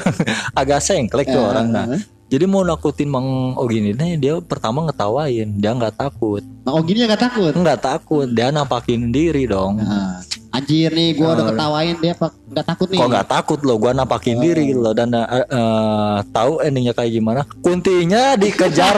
[0.60, 1.86] agak sengklek tuh Eh, orang nah.
[2.30, 6.46] Jadi mau nakutin Mang Ogin ini dia pertama ngetawain, dia nggak takut.
[6.62, 7.52] Mang Ogian nggak takut.
[7.56, 9.82] Nggak takut, dia nampakin diri dong.
[9.82, 10.22] Nah,
[10.54, 12.98] anjir nih gua udah ketawain dia apa nggak takut nih.
[13.02, 17.10] Kok nggak takut loh, gua nampakin diri gitu loh dan eh, eh, tahu endingnya kayak
[17.18, 17.42] gimana.
[17.66, 18.94] Kuntinya dikejar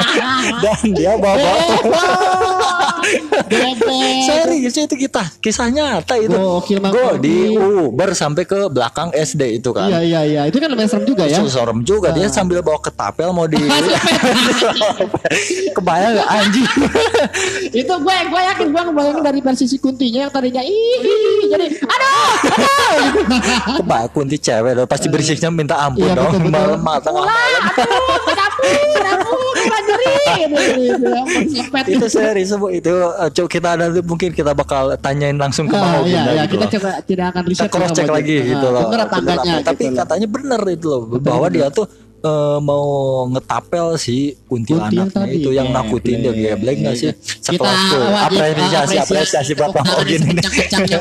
[0.64, 1.52] dan dia bawa
[3.44, 4.14] Bebek.
[4.24, 5.22] Serius itu kita.
[5.38, 6.32] Kisah nyata itu.
[6.32, 7.36] Gokil Gue di.
[7.54, 9.86] Uber sampai ke belakang SD itu kan.
[9.86, 11.38] Iya iya iya, itu kan lumayan serem juga ya.
[11.44, 12.10] Serem juga.
[12.10, 13.58] Dia sambil bawa ketapel mau di
[15.72, 16.66] kebayang gak anjing?
[17.82, 22.30] Itu gue gue yakin gue ngebayangin dari versi si kuntinya yang tadinya ih jadi aduh
[23.80, 24.86] kebayang kunti cewek loh.
[24.86, 26.32] Pasti berisiknya minta ampun Iya, dong.
[26.32, 26.52] betul, betul.
[26.52, 26.80] malam.
[26.82, 27.26] mata aduh
[29.62, 30.06] pelajari
[31.88, 35.92] itu serius semua itu eh, coba kita ada mungkin kita bakal tanyain langsung ke Bang
[35.92, 38.82] Ah, Ogin iya, kita coba tidak akan riset kita cross check lagi gitu Ah, loh
[38.88, 39.06] bener
[39.62, 39.98] tapi gitu loh.
[39.98, 41.86] katanya bener itu loh bahwa dia tuh
[42.22, 42.86] eh, mau
[43.28, 46.46] ngetapel si kuntilanak tadi, itu yang nakutin dia geblek.
[46.54, 47.10] geblek nggak sih?
[47.12, 48.00] Kita sekelas tuh.
[48.06, 50.42] wajib apresiasi apresiasi buat Bang Ogin ini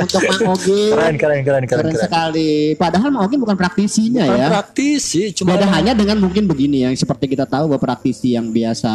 [0.02, 2.74] untuk Mang Ogin keren keren keren keren keren sekali.
[2.76, 4.48] Padahal Mang Ogin bukan praktisinya Bukan ya.
[4.50, 8.92] praktisi cuma hanya dengan mungkin begini yang seperti kita tahu bahwa praktisi yang biasa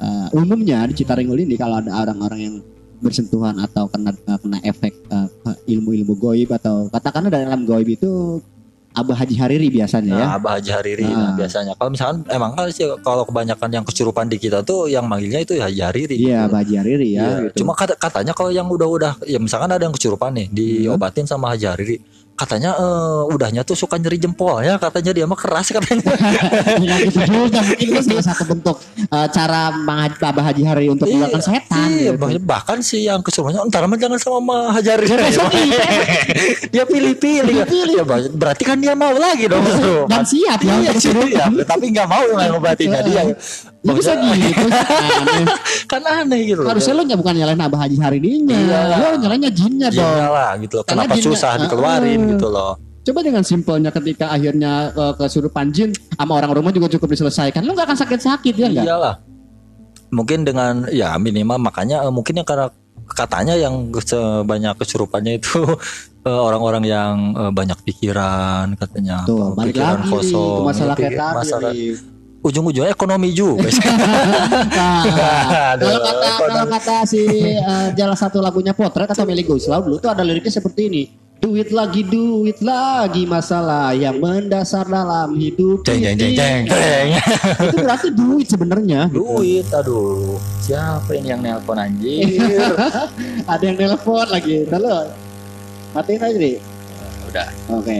[0.00, 2.56] eh, umumnya di Citaringgul ini kalau ada orang-orang yang
[3.00, 5.28] bersentuhan atau kena eh, kena efek eh,
[5.72, 8.40] ilmu-ilmu goib atau katakanlah dalam goib itu
[8.90, 10.24] Abah Haji Hariri biasanya ya.
[10.26, 11.34] Nah, Abah Haji Hariri nah, Nah.
[11.38, 11.72] biasanya.
[11.78, 15.54] Kalau misalkan emang kan sih kalau kebanyakan yang kesurupan di kita tuh yang manggilnya itu
[15.54, 16.16] ya Haji Hariri.
[16.18, 16.46] Iya, gitu.
[16.50, 17.22] Abah Haji Hariri ya.
[17.22, 17.56] Iya, gitu.
[17.62, 21.66] Cuma kata, katanya kalau yang udah-udah ya misalkan ada yang kesurupan nih diobatin sama Haji
[21.70, 21.96] Hariri.
[22.40, 26.08] Katanya eh, udahnya tuh suka nyeri jempolnya katanya dia mah keras katanya.
[26.80, 31.04] Nggak gitu mungkin itu salah satu bentuk eh, cara Bang Haji, Abah Haji Hariri untuk
[31.04, 31.88] mengeluarkan setan.
[31.92, 32.20] Iya, gitu.
[32.40, 35.12] bah- bahkan si yang kesurupannya entar mah jangan sama Ma Haji Hariri.
[36.72, 37.54] dia pilih-pilih.
[37.92, 39.60] Ya, ber- berarti kan dia mau lagi dong.
[40.08, 41.44] Dan siap ya Iya, sih, iya.
[41.68, 43.22] tapi nggak mau ngobatinnya dia.
[43.80, 44.60] Ya bisa gitu.
[45.16, 45.44] Aneh.
[45.88, 46.68] kan aneh gitu.
[46.68, 48.52] Harusnya lo bukan nyalain Abah Haji Haririnya.
[48.56, 48.80] Iya.
[49.00, 50.04] Lo nyalainnya jinnya dong.
[50.04, 50.84] Jinnya lah gitu loh.
[50.84, 52.29] Kenapa susah dikeluarin.
[52.30, 52.78] Gitu loh.
[53.00, 57.64] Coba dengan simpelnya ketika akhirnya uh, kesurupan jin sama orang rumah juga cukup diselesaikan.
[57.64, 58.84] Lu gak akan sakit-sakit ya enggak?
[58.86, 59.14] Iyalah.
[60.10, 62.68] Mungkin dengan ya minimal makanya eh, mungkin yang karena
[63.10, 65.62] katanya yang sebanyak kesurupannya itu
[66.28, 67.14] eh, orang-orang yang
[67.50, 71.74] banyak pikiran katanya Tuh, balik pikiran lagi ke masalah Pikir- kayak masalah-
[72.40, 73.68] ujung-ujungnya ekonomi juga
[74.70, 77.20] Nah, kalau kata kalau kata si
[77.60, 81.02] uh, jalan satu lagunya Potret atau Meli Guslau dulu tuh ada liriknya seperti ini.
[81.40, 86.68] Duit lagi, duit lagi masalah yang mendasar dalam hidup jeng jeng jeng jeng ini.
[86.68, 87.08] jeng
[87.72, 89.08] Itu berarti duit sebenarnya.
[89.08, 92.28] duit aduh siapa ini yang nelpon anjir
[93.56, 94.68] Ada yang telepon lagi.
[94.68, 95.08] Halo.
[95.96, 96.60] Matiin aja deh.
[97.32, 97.98] udah Oke.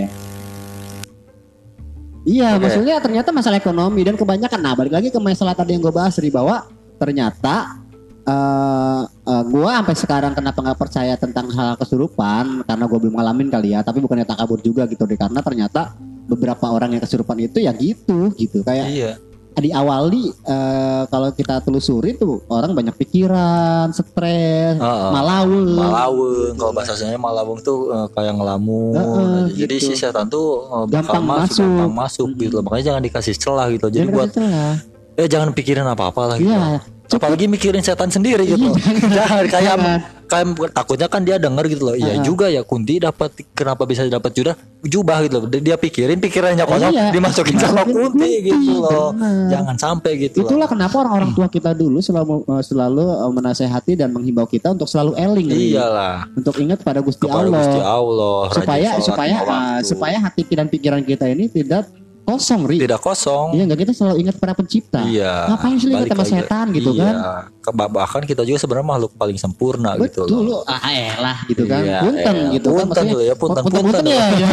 [2.29, 2.69] Iya, Oke.
[2.69, 4.61] maksudnya ternyata masalah ekonomi dan kebanyakan.
[4.61, 6.69] Nah, balik lagi ke masalah tadi yang gue bahas di bahwa
[7.01, 7.80] ternyata
[8.27, 13.49] eh eh, gue sampai sekarang kenapa nggak percaya tentang hal kesurupan karena gue belum ngalamin
[13.49, 13.81] kali ya.
[13.81, 15.95] Tapi bukannya tak kabur juga gitu deh karena ternyata
[16.29, 19.13] beberapa orang yang kesurupan itu ya gitu gitu kayak iya
[19.51, 25.11] diawali eh, kalau kita telusuri tuh orang banyak pikiran, stres, Heeh.
[25.13, 25.75] malawung.
[25.77, 28.95] Malawung, kalau bahasa Sundanya Malawung tuh eh, kayak ngelamun.
[28.97, 29.93] Heeh, Jadi gitu.
[29.93, 31.67] si setan tuh bakal Gampang masuk, masuk.
[31.67, 32.65] gampang masuk gitu loh.
[32.65, 33.87] Makanya jangan dikasih celah gitu.
[33.91, 34.75] Jadi Jangan buat celah.
[35.21, 36.49] eh jangan pikirin apa-apa lah gitu.
[36.49, 36.81] Iya.
[37.13, 38.71] Apalagi mikirin setan sendiri gitu.
[39.09, 39.99] jangan kayak Jangan.
[40.25, 41.95] kayak takutnya kan dia denger gitu loh.
[41.95, 45.49] Iya juga ya Kunti dapat kenapa bisa dapat jubah jubah gitu loh.
[45.49, 47.11] Dia pikirin pikirannya kosong Iya.
[47.11, 49.11] dimasukin sama Dimasukin Kunti gitu loh.
[49.49, 50.47] Jangan sampai gitu loh.
[50.47, 54.87] Itulah kenapa orang-orang tua kita dulu selalu eh, selalu eh, menasehati dan menghimbau kita untuk
[54.87, 55.49] selalu eling.
[55.51, 56.31] Iyalah.
[56.33, 58.41] untuk ingat pada Gusti Kepada Allah Gusti Allah.
[58.51, 59.85] supaya supaya waktu.
[59.85, 61.91] supaya hati dan pikiran kita ini tidak
[62.33, 63.47] kosong ri tidak kosong.
[63.51, 65.49] Iya enggak kita selalu ingat pada pencipta Iya.
[65.49, 67.03] Ngapain sih ingat sama setan gitu iya.
[67.03, 67.15] kan?
[67.61, 70.41] Ke- Bahkan kita juga sebenarnya makhluk paling sempurna gitu betul loh.
[70.41, 72.49] lu ah elah gitu kan Iya, punten iya.
[72.53, 74.49] gitu kan Punten dulu ya, punten, punten, punten ya, ya,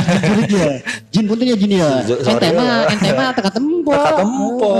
[0.47, 0.65] ya.
[1.09, 4.73] jin punten ya jin ya ente mah ente mah teka tempo Teka tempo.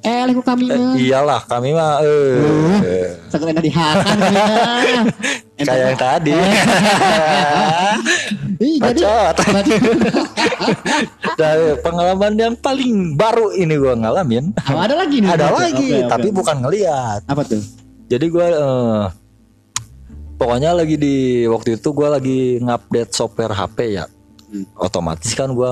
[0.00, 4.46] eh liku kami Eh, mah iyalah kami mah eh, Sekali enak dihakan ya.
[5.56, 6.36] Ente kayak yang tadi.
[8.56, 9.36] Ih, jadi Bacot.
[11.40, 14.52] Dari pengalaman yang paling baru ini gua ngalamin.
[14.68, 15.30] Oh, ada lagi nih.
[15.32, 16.08] Ada lagi, oke.
[16.12, 17.24] tapi bukan ngelihat.
[17.24, 17.60] apa tuh?
[18.08, 19.04] Jadi gua eh,
[20.36, 24.04] pokoknya lagi di waktu itu gue lagi ngupdate software HP ya
[24.46, 24.62] Hmm.
[24.78, 25.66] otomatis kan gue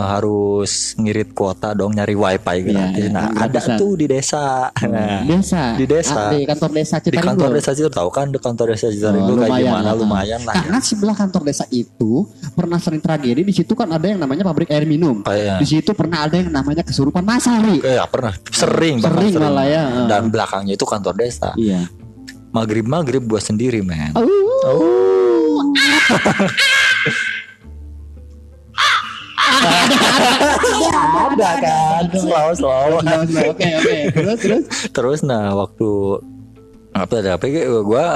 [0.00, 3.74] harus ngirit kuota dong nyari wifi gratis iya, nah yang ada gratisan.
[3.74, 4.70] tuh di desa.
[4.86, 5.62] Nah, desa.
[5.74, 6.14] di desa.
[6.16, 9.26] Ah, di kantor desa di Citaringgo kantor desa Citar tahu kan di kantor desa Citarenggo
[9.26, 9.82] Oh, kayak lumayan gimana?
[9.82, 9.94] lah.
[9.98, 10.62] lumayan lah ya.
[10.62, 12.12] karena sebelah kantor desa itu
[12.52, 13.42] pernah sering tragedi.
[13.42, 15.20] Di situ kan ada yang namanya pabrik air minum.
[15.20, 18.32] Kayak- di situ pernah ada yang namanya kesurupan masal nih Kayak pernah.
[18.46, 20.06] Sering bahkan Sering malah ya, ah.
[20.06, 21.50] dan belakangnya itu kantor desa.
[21.54, 21.82] Iya.
[22.50, 24.14] Maghrib maghrib gue sendiri men.
[24.14, 25.66] Oh,
[31.30, 32.02] ada kan?
[32.12, 33.98] Slow slow oke oke.
[34.14, 34.64] Terus terus?
[34.90, 36.20] Terus nah waktu
[36.90, 38.06] apa ada apa gue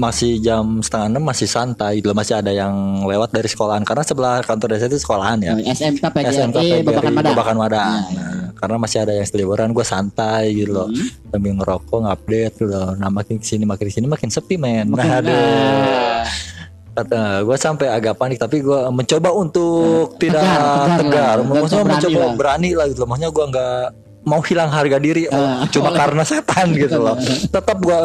[0.00, 2.00] masih jam setengah enam masih santai.
[2.00, 3.84] Gitu masih ada yang lewat dari sekolahan.
[3.84, 5.52] Karena sebelah kantor desa itu sekolahan ya.
[5.54, 6.58] Oh, SMK PGRI SMK
[6.88, 7.82] Babakan Mada Babakan Mada.
[8.08, 10.88] Iya, Nah, karena masih ada yang seliburan gue santai gitu loh.
[10.88, 11.08] Hmm.
[11.28, 12.96] sambil ngerokok ngupdate gitu loh.
[12.96, 14.88] Nah makin ke sini makin ke sini makin sepi men.
[14.88, 15.30] Nah, aduh.
[15.30, 16.57] Nah.
[16.98, 20.98] Kata gue sampai agak panik tapi gue mencoba untuk tidak tegar, tegar.
[20.98, 22.32] Tegar, maksudnya Berani mencoba lah.
[22.34, 23.76] berani lah gitu maksudnya gue nggak
[24.20, 27.16] mau hilang harga diri Ah, cuma karena setan gitu loh.
[27.48, 28.00] Tetap gue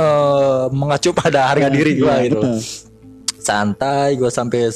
[0.72, 2.58] mengacu pada harga diri gue Iya, gitu betul.
[3.38, 4.72] santai gue sampai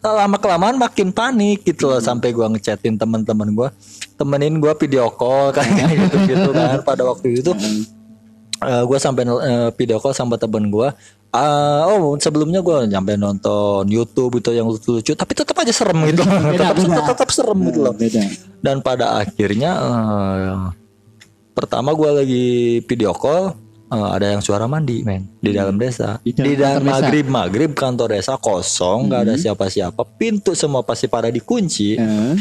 [0.00, 3.68] lama kelamaan makin panik gitu loh sampai gue ngechatin teman-teman gue
[4.14, 7.50] temenin gue video call kayak gitu gitu kan pada waktu itu
[8.62, 10.88] gue sampai eh, video call sama temen gue
[11.34, 16.22] Ah, oh sebelumnya gue nyampe nonton YouTube itu yang lucu-lucu tapi tetap aja serem gitu.
[16.22, 16.78] Tetap,
[17.10, 17.90] tetap serem gitu loh.
[17.90, 18.22] Beda.
[18.62, 20.62] Dan pada akhirnya eh,
[21.50, 22.46] pertama gue lagi
[22.86, 23.50] video call
[23.90, 26.22] eh, ada yang suara mandi men di dalam desa.
[26.22, 26.94] Di dalam di dalam kantor desa.
[26.94, 30.06] maghrib maghrib kantor desa kosong nggak ada siapa-siapa.
[30.14, 31.98] Pintu semua pasti pada dikunci.
[31.98, 32.34] Eh,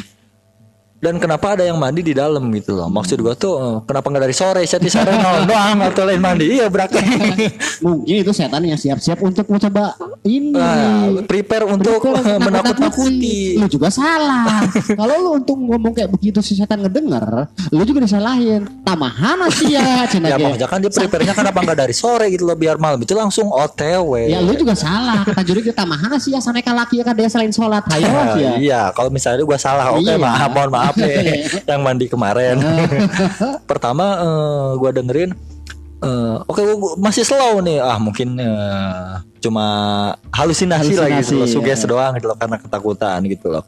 [1.04, 4.24] dan kenapa ada yang mandi di dalam gitu loh maksud gue tuh eh, kenapa nggak
[4.24, 7.04] dari sore saya di sore nol doang atau lain mandi iya berarti
[7.84, 12.00] mungkin itu setan yang siap-siap untuk mencoba ini Nah, prepare untuk
[12.46, 14.64] menakut-nakuti Lu juga salah.
[14.72, 18.64] Kalau lu untuk ngomong kayak begitu si setan ngedenger, lu juga disalahin.
[18.86, 22.56] Tamahana sih ya, cina ya maksudnya kan dia prepare-nya kenapa nggak dari sore gitu loh
[22.56, 25.26] biar malam itu langsung OTW Ya lu juga salah.
[25.26, 27.84] Kata juri kita tamahana sih ya sampai laki ya kan dia selain sholat.
[27.90, 27.98] Nah,
[28.38, 28.52] ya.
[28.62, 30.16] iya, kalau misalnya gua salah, oke Iya.
[30.22, 32.58] maaf, mohon maaf nih, yang mandi kemarin.
[33.70, 35.32] Pertama eh, gua dengerin,
[36.00, 39.12] eh, oke gua- masih slow nih, ah mungkin eh,
[39.44, 39.66] cuma
[40.32, 41.88] halusinasi, lah gitu loh, Halusinasi, suges ya.
[41.90, 43.64] doang gitu loh karena ketakutan gitu loh.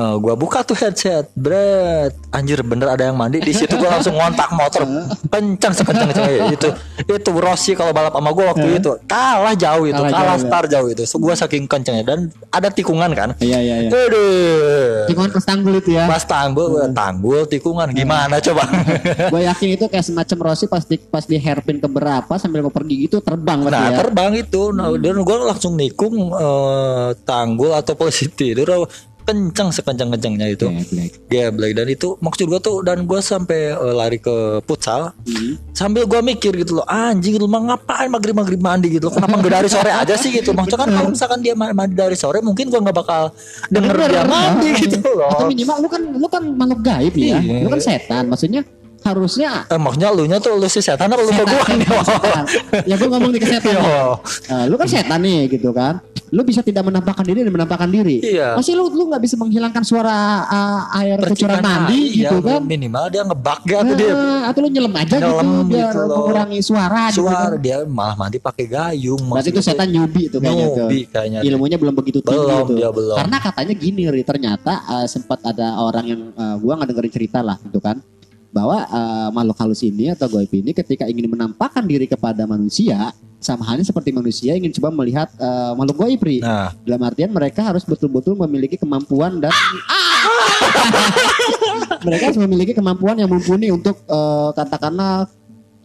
[0.00, 3.36] Eh, gua buka tuh headset, bret, anjir bener ada yang mandi.
[3.36, 4.88] Di situ gua langsung ngontak motor.
[5.28, 6.68] Kencang sekencang kencang itu
[7.04, 8.96] itu Rossi kalau balap sama gua waktu itu.
[9.04, 10.46] Kalah jauh itu Kalah kalah, jauh, ya.
[10.48, 11.02] start jauh itu.
[11.04, 13.36] So, gua saking kencangnya dan ada tikungan kan?
[13.36, 13.90] Iya iya iya.
[13.90, 15.04] Aduh.
[15.04, 16.08] Tikungan plus tanggul itu ya.
[16.08, 17.92] Pas tanggul, gua tanggul, tikungan.
[17.92, 18.64] Gimana coba?
[19.32, 22.72] Gue yakin itu kayak semacam Rossi pas di pas di hairpin ke berapa sambil mau
[22.72, 23.98] pergi gitu terbang Nah ya.
[24.00, 28.86] terbang itu, nah, dan gue langsung nikung eh, tanggul atau posisi tidur
[29.30, 30.66] kencang sekencang kencangnya itu.
[30.66, 31.10] Geblek.
[31.26, 35.54] Geblek dan itu maksud gue tuh dan gue sampai eh, lari ke futsal Hmm.
[35.72, 39.38] sambil gue mikir gitu loh anjing lu mah ngapain maghrib maghrib mandi gitu loh kenapa
[39.38, 42.40] nggak dari sore aja sih gitu maksudnya kan kalau misalkan dia ma- mandi dari sore
[42.40, 43.30] mungkin gue nggak bakal
[43.68, 47.38] denger dia mandi gitu Atau loh minimal lu kan lu kan makhluk gaib ya.
[47.38, 47.62] Iya.
[47.62, 48.24] Lu kan setan.
[48.26, 48.60] Maksudnya
[49.00, 51.88] harusnya eh, maksudnya lu nya tuh lu si setan apa lu ke gue nih
[52.84, 53.72] ya gue ngomong nih ke setan.
[53.72, 53.80] Yo.
[53.80, 54.04] nih.
[54.52, 56.04] Nah, lu kan setan nih gitu kan.
[56.30, 58.22] Lu bisa tidak menampakkan diri dan menampakkan diri.
[58.22, 58.54] Iya.
[58.54, 62.60] Masih lu lu nggak bisa menghilangkan suara uh, air Percikan mandi air, gitu iya, kan.
[62.62, 66.60] minimal dia ngebug gitu dia Eh, atau lu nyelam aja Nyelam gitu biar gitu mengurangi
[66.62, 67.58] suara, gitu suara kan.
[67.58, 70.66] dia malah mandi pakai gayung Berarti itu setan nyubi tuh kayaknya.
[70.70, 71.38] Nyubi kayaknya.
[71.42, 72.76] Ilmunya belum begitu tinggi Belum, tuh.
[72.78, 73.16] dia belum.
[73.18, 77.38] Karena katanya gini Ri, ternyata uh, sempat ada orang yang uh, gua nggak dengerin cerita
[77.42, 77.98] lah gitu kan
[78.50, 83.64] bahwa uh, makhluk halus ini atau goib ini ketika ingin menampakkan diri kepada manusia sama
[83.64, 86.42] halnya seperti manusia ingin coba melihat uh, makhluk goib Ri.
[86.42, 89.54] nah Dalam artian mereka harus betul-betul memiliki kemampuan dan
[92.06, 95.28] mereka harus memiliki kemampuan yang mumpuni untuk eh, katakanlah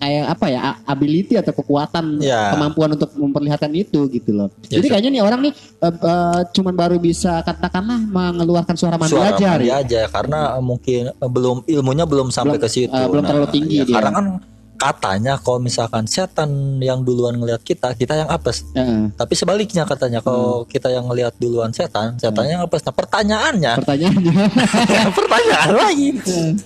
[0.05, 2.53] kayak apa ya ability atau kekuatan Ya.
[2.53, 4.53] kemampuan untuk memperlihatkan itu gitu loh.
[4.69, 9.17] Ya, Jadi kayaknya nih orang nih eh, eh, cuman baru bisa katakanlah mengeluarkan suara mandi
[9.17, 9.57] suara aja.
[9.57, 13.23] mandi aja karena eh, mungkin eh, belum ilmunya belum sampai Belum, ke situ eh, belum
[13.25, 13.95] terlalu tinggi ya, dia.
[13.97, 14.25] karena kan
[14.75, 16.47] katanya kalau misalkan setan
[16.77, 18.67] yang duluan ngelihat kita kita yang apes.
[18.71, 19.09] Heeh.
[19.13, 20.67] tapi sebaliknya katanya kalau Hmm.
[20.67, 22.83] kita yang ngelihat duluan setan setannya yang apes.
[22.83, 23.71] Nah pertanyaannya.
[23.79, 24.33] Pertanyaannya.
[25.17, 26.09] Pertanyaan lagi.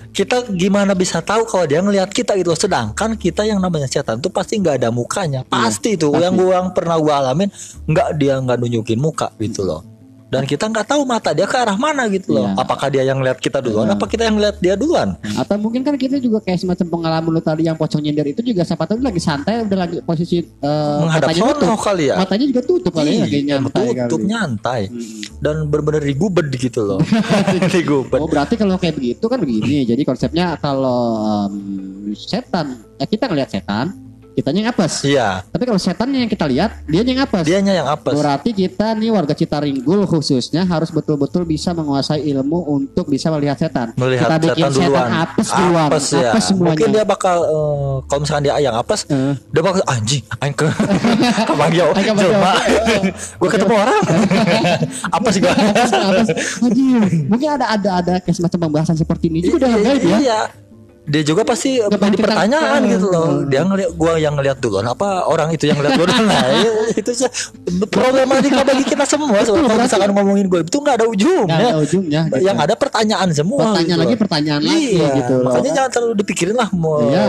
[0.10, 2.60] Kita gimana bisa tahu kalau dia ngelihat kita gitu loh?
[2.60, 5.46] Sedangkan kita yang namanya setan tuh pasti nggak ada mukanya.
[5.46, 6.24] Pasti tuh pasti.
[6.26, 7.50] yang gua yang pernah gua alamin
[7.86, 9.99] nggak dia nggak nunjukin muka gitu loh
[10.30, 12.48] dan kita nggak tahu mata dia ke arah mana gitu loh.
[12.48, 12.62] Iya.
[12.62, 15.18] Apakah dia yang lihat kita duluan, apa kita yang lihat dia duluan?
[15.36, 18.62] Atau mungkin kan kita juga kayak semacam pengalaman lu tadi yang pocong nyender itu juga
[18.62, 21.82] siapa tahu lagi santai udah lagi posisi eh, Menghadap matanya sono tutup.
[21.82, 22.16] kali ya.
[22.16, 24.30] Matanya juga tutup kali ya, lagi nyantai tutup kali.
[24.30, 25.22] nyantai Hmm.
[25.40, 27.00] dan bener-bener digubed gitu loh.
[27.74, 28.14] digubed.
[28.14, 29.82] Oh berarti kalau kayak begitu kan begini.
[29.84, 31.02] Jadi konsepnya kalau
[31.50, 31.54] em,
[32.14, 33.98] setan, eh, kita ngelihat setan,
[34.32, 34.94] kitanya yang apes.
[35.02, 37.44] Iya, Tapi kalau setannya yang kita lihat, dia yang apes.
[37.44, 38.14] dianya yang apes.
[38.14, 43.92] Berarti kita nih warga Citaringgul khususnya harus betul-betul bisa menguasai ilmu untuk bisa melihat setan.
[43.94, 45.10] Melihat kita bikin setan duluan.
[45.20, 46.30] apes duluan, Apes ya.
[46.30, 46.72] apes semuanya.
[46.72, 49.34] Mungkin dia bakal eh, kalau misalkan dia yang apes, Eh.
[49.50, 50.68] dia bakal anjing, aing ke
[51.50, 52.32] ke Bagio, Aing ke Bagio.
[52.32, 52.54] jelma.
[53.36, 54.02] Gua ketemu orang.
[55.16, 55.52] apes gua.
[55.52, 56.30] Apes.
[56.60, 60.18] Anjir, mungkin ada ada ada kayak semacam pembahasan seperti ini juga dalam gaib ya.
[60.20, 60.40] Iya.
[61.10, 63.26] Dia juga pasti jadi pertanyaan gitu loh.
[63.42, 63.50] eh.
[63.50, 66.18] Dia ngeliat gua yang ngeliat duluan apa orang itu yang ngeliat gua duluan.
[66.30, 66.46] Nah,
[66.92, 67.26] itu sih
[67.88, 69.34] problematika bagi kita semua.
[69.40, 71.48] Kalau berarti- misalkan ngomongin gue itu nggak ada ujungnya.
[71.48, 72.22] Nggak ada ujungnya.
[72.30, 72.44] gitu.
[72.44, 73.60] Yang ada pertanyaan semua.
[73.66, 74.20] pertanyaan gitu lagi loh.
[74.20, 75.46] pertanyaan lagi Iya, gitu loh.
[75.46, 77.26] makanya jangan terlalu dipikirin lah mau Iya,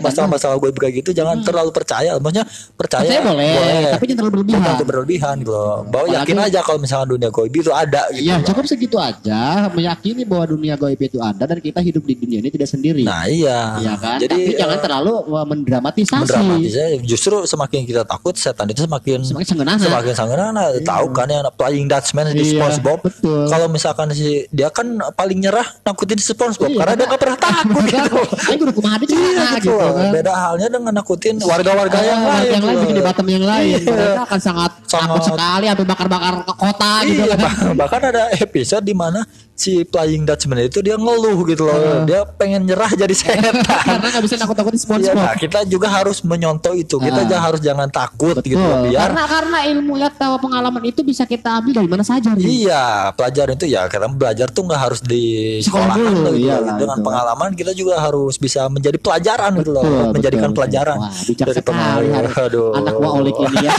[0.00, 2.10] masalah-masalah gue kayak gitu jangan terlalu percaya.
[2.16, 2.44] Maksudnya
[2.74, 3.52] percaya, Percaya boleh,
[3.92, 4.62] tapi jangan terlalu berlebihan.
[4.64, 5.78] Jangan berlebihan gitu loh.
[5.84, 8.24] Bahwa Apalagi- yakin aja kalau misalkan dunia goib itu ada gitu.
[8.24, 12.38] Iya, cukup segitu aja meyakini bahwa dunia gaib itu ada dan kita hidup di dunia
[12.40, 13.04] ini tidak sendiri.
[13.04, 13.58] Nah iya.
[13.76, 14.16] Iya kan?
[14.18, 16.20] Jadi Tapi jangan eh, terlalu uh, mendramatisasi.
[16.22, 19.80] mendramatisnya justru semakin kita takut setan itu semakin Semakin sengenana.
[19.80, 23.46] semakin sangenana tahu kan ya playing Dutchman di Iya, SpongeBob betul.
[23.46, 27.38] kalau misalkan si dia kan paling nyerah nakutin si SpongeBob Iya, karena dia nggak pernah
[27.38, 30.10] takut gitu Ayo kudu kumaha di Iya gitu, gitu kan.
[30.10, 33.02] beda halnya dengan nakutin warga-warga yang Ah, lain yang lain gitu bikin di.
[33.02, 33.66] Batam yang lain.
[33.74, 33.92] Iya.
[33.92, 37.40] Mereka akan sangat, Sangat- takut sekali sampai bakar-bakar ke kota gitu Iya, kan.
[37.42, 39.20] bah- bahkan ada episode di mana
[39.62, 41.70] si Flying Dutchman itu dia ngeluh gitu loh.
[41.72, 42.02] Ah.
[42.02, 43.62] Dia pengen nyerah jadi setan.
[43.62, 45.14] Karena nggak bisa nakut-nakutin Iya, SpongeBob.
[45.14, 46.98] nah, kita juga harus menyontoh itu.
[46.98, 47.28] Kita Ah.
[47.28, 48.66] jangan harus jangan takut gitu Betul.
[48.66, 52.34] loh, biar Karena karena ilmu ya tahu pengalaman itu bisa kita ambil dari mana saja.
[52.34, 52.42] Ri.
[52.66, 55.24] Iya, pelajaran itu ya kita belajar tuh nggak harus di
[55.60, 56.48] Sekolah dulu, gitu.
[56.48, 57.06] iyalah, Dengan itu.
[57.06, 60.58] pengalaman kita juga harus bisa menjadi pelajaran gitu loh, Betul, menjadikan betul.
[60.58, 62.24] pelajaran Wah, dari pengalaman.
[62.72, 63.74] anak wa olik ini ya.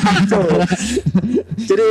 [1.69, 1.89] Jadi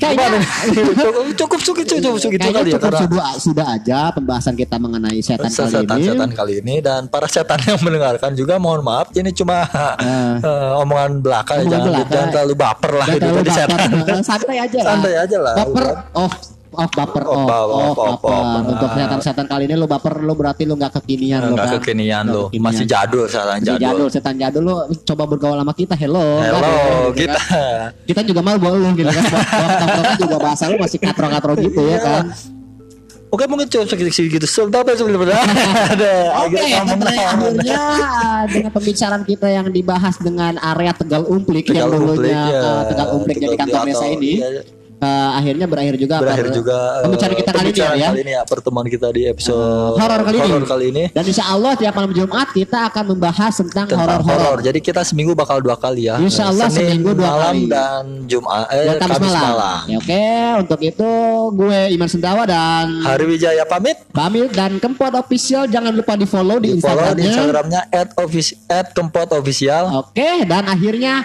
[0.00, 0.42] Kayaknya-
[0.96, 4.76] cukup cukup cukup cukup cukup Kayaknya kali ya cukup karena sudah, sudah aja pembahasan kita
[4.76, 5.76] mengenai setan kali ini.
[5.76, 9.68] setan-setan kali ini dan para setan yang mendengarkan juga mohon maaf ini cuma
[10.40, 12.10] eh, omongan belaka ya, Omongan jangan belaka.
[12.10, 13.78] jangan terlalu baper lah Jangan itu terlalu jadi setan.
[14.10, 14.88] Eh, Santai aja lah.
[14.90, 15.54] Santai aja lah.
[15.54, 15.84] Baper.
[16.14, 16.30] Oh,
[16.80, 17.22] oh baper.
[17.22, 18.42] Oh, oh, oh, oh, baper.
[18.66, 21.74] Untuk setan-setan kali ini lo baper lo berarti lo nggak kekinian lo Enggak kan.
[21.78, 23.78] kekinian Nggak lo masih jadul setan jadul.
[23.78, 24.74] jadul, setan jadul lo
[25.04, 25.94] coba bergaul sama kita.
[25.94, 26.40] Hello.
[26.40, 26.72] Hello Kan,
[27.12, 27.38] gitu kita.
[27.38, 27.88] kan.
[28.02, 29.24] Kita juga mau bawa lu gitu kan.
[29.62, 31.98] Waktu juga bahasa lu masih katro-katro gitu ya Iya.
[32.00, 32.24] kan.
[33.30, 35.38] Oke mungkin cukup segitu segitu sebentar sebentar
[35.94, 37.86] ada Oke, kita akhirnya
[38.50, 42.58] dengan pembicaraan kita yang dibahas dengan area Tegal Umplik yang Tegal dulunya Umplik, ya.
[42.58, 44.32] eh, Tegal Umplik jadi Tegal kantor Umplik desa ini.
[44.34, 44.62] iya.
[45.00, 48.08] Eh, akhirnya berakhir juga berakhir per- juga eh, pembicaraan kita kali ini ya, ya.
[48.08, 50.64] kali ini ya pertemuan kita di episode horor kali ini.
[50.64, 54.40] kali ini Dan insya Allah tiap malam Jumat kita akan membahas tentang tentang horor-horor.
[54.40, 54.58] horor.
[54.60, 56.16] Jadi kita seminggu bakal dua kali ya.
[56.16, 57.66] Insya Allah Senin seminggu dua malam kali.
[57.66, 59.42] dan Jumat eh Dan Kamis, Kamis, malam.
[59.50, 59.80] malam.
[59.86, 60.24] Ya, oke,
[60.60, 61.10] untuk itu
[61.54, 63.96] gue Iman Sendawa dan Hari Wijaya pamit.
[64.10, 67.88] Pamit dan Kempot Official jangan lupa di follow di, Di follow di Instagramnya.
[67.88, 69.84] Instagramnya @kempotofficial.
[69.98, 71.24] Oke, dan akhirnya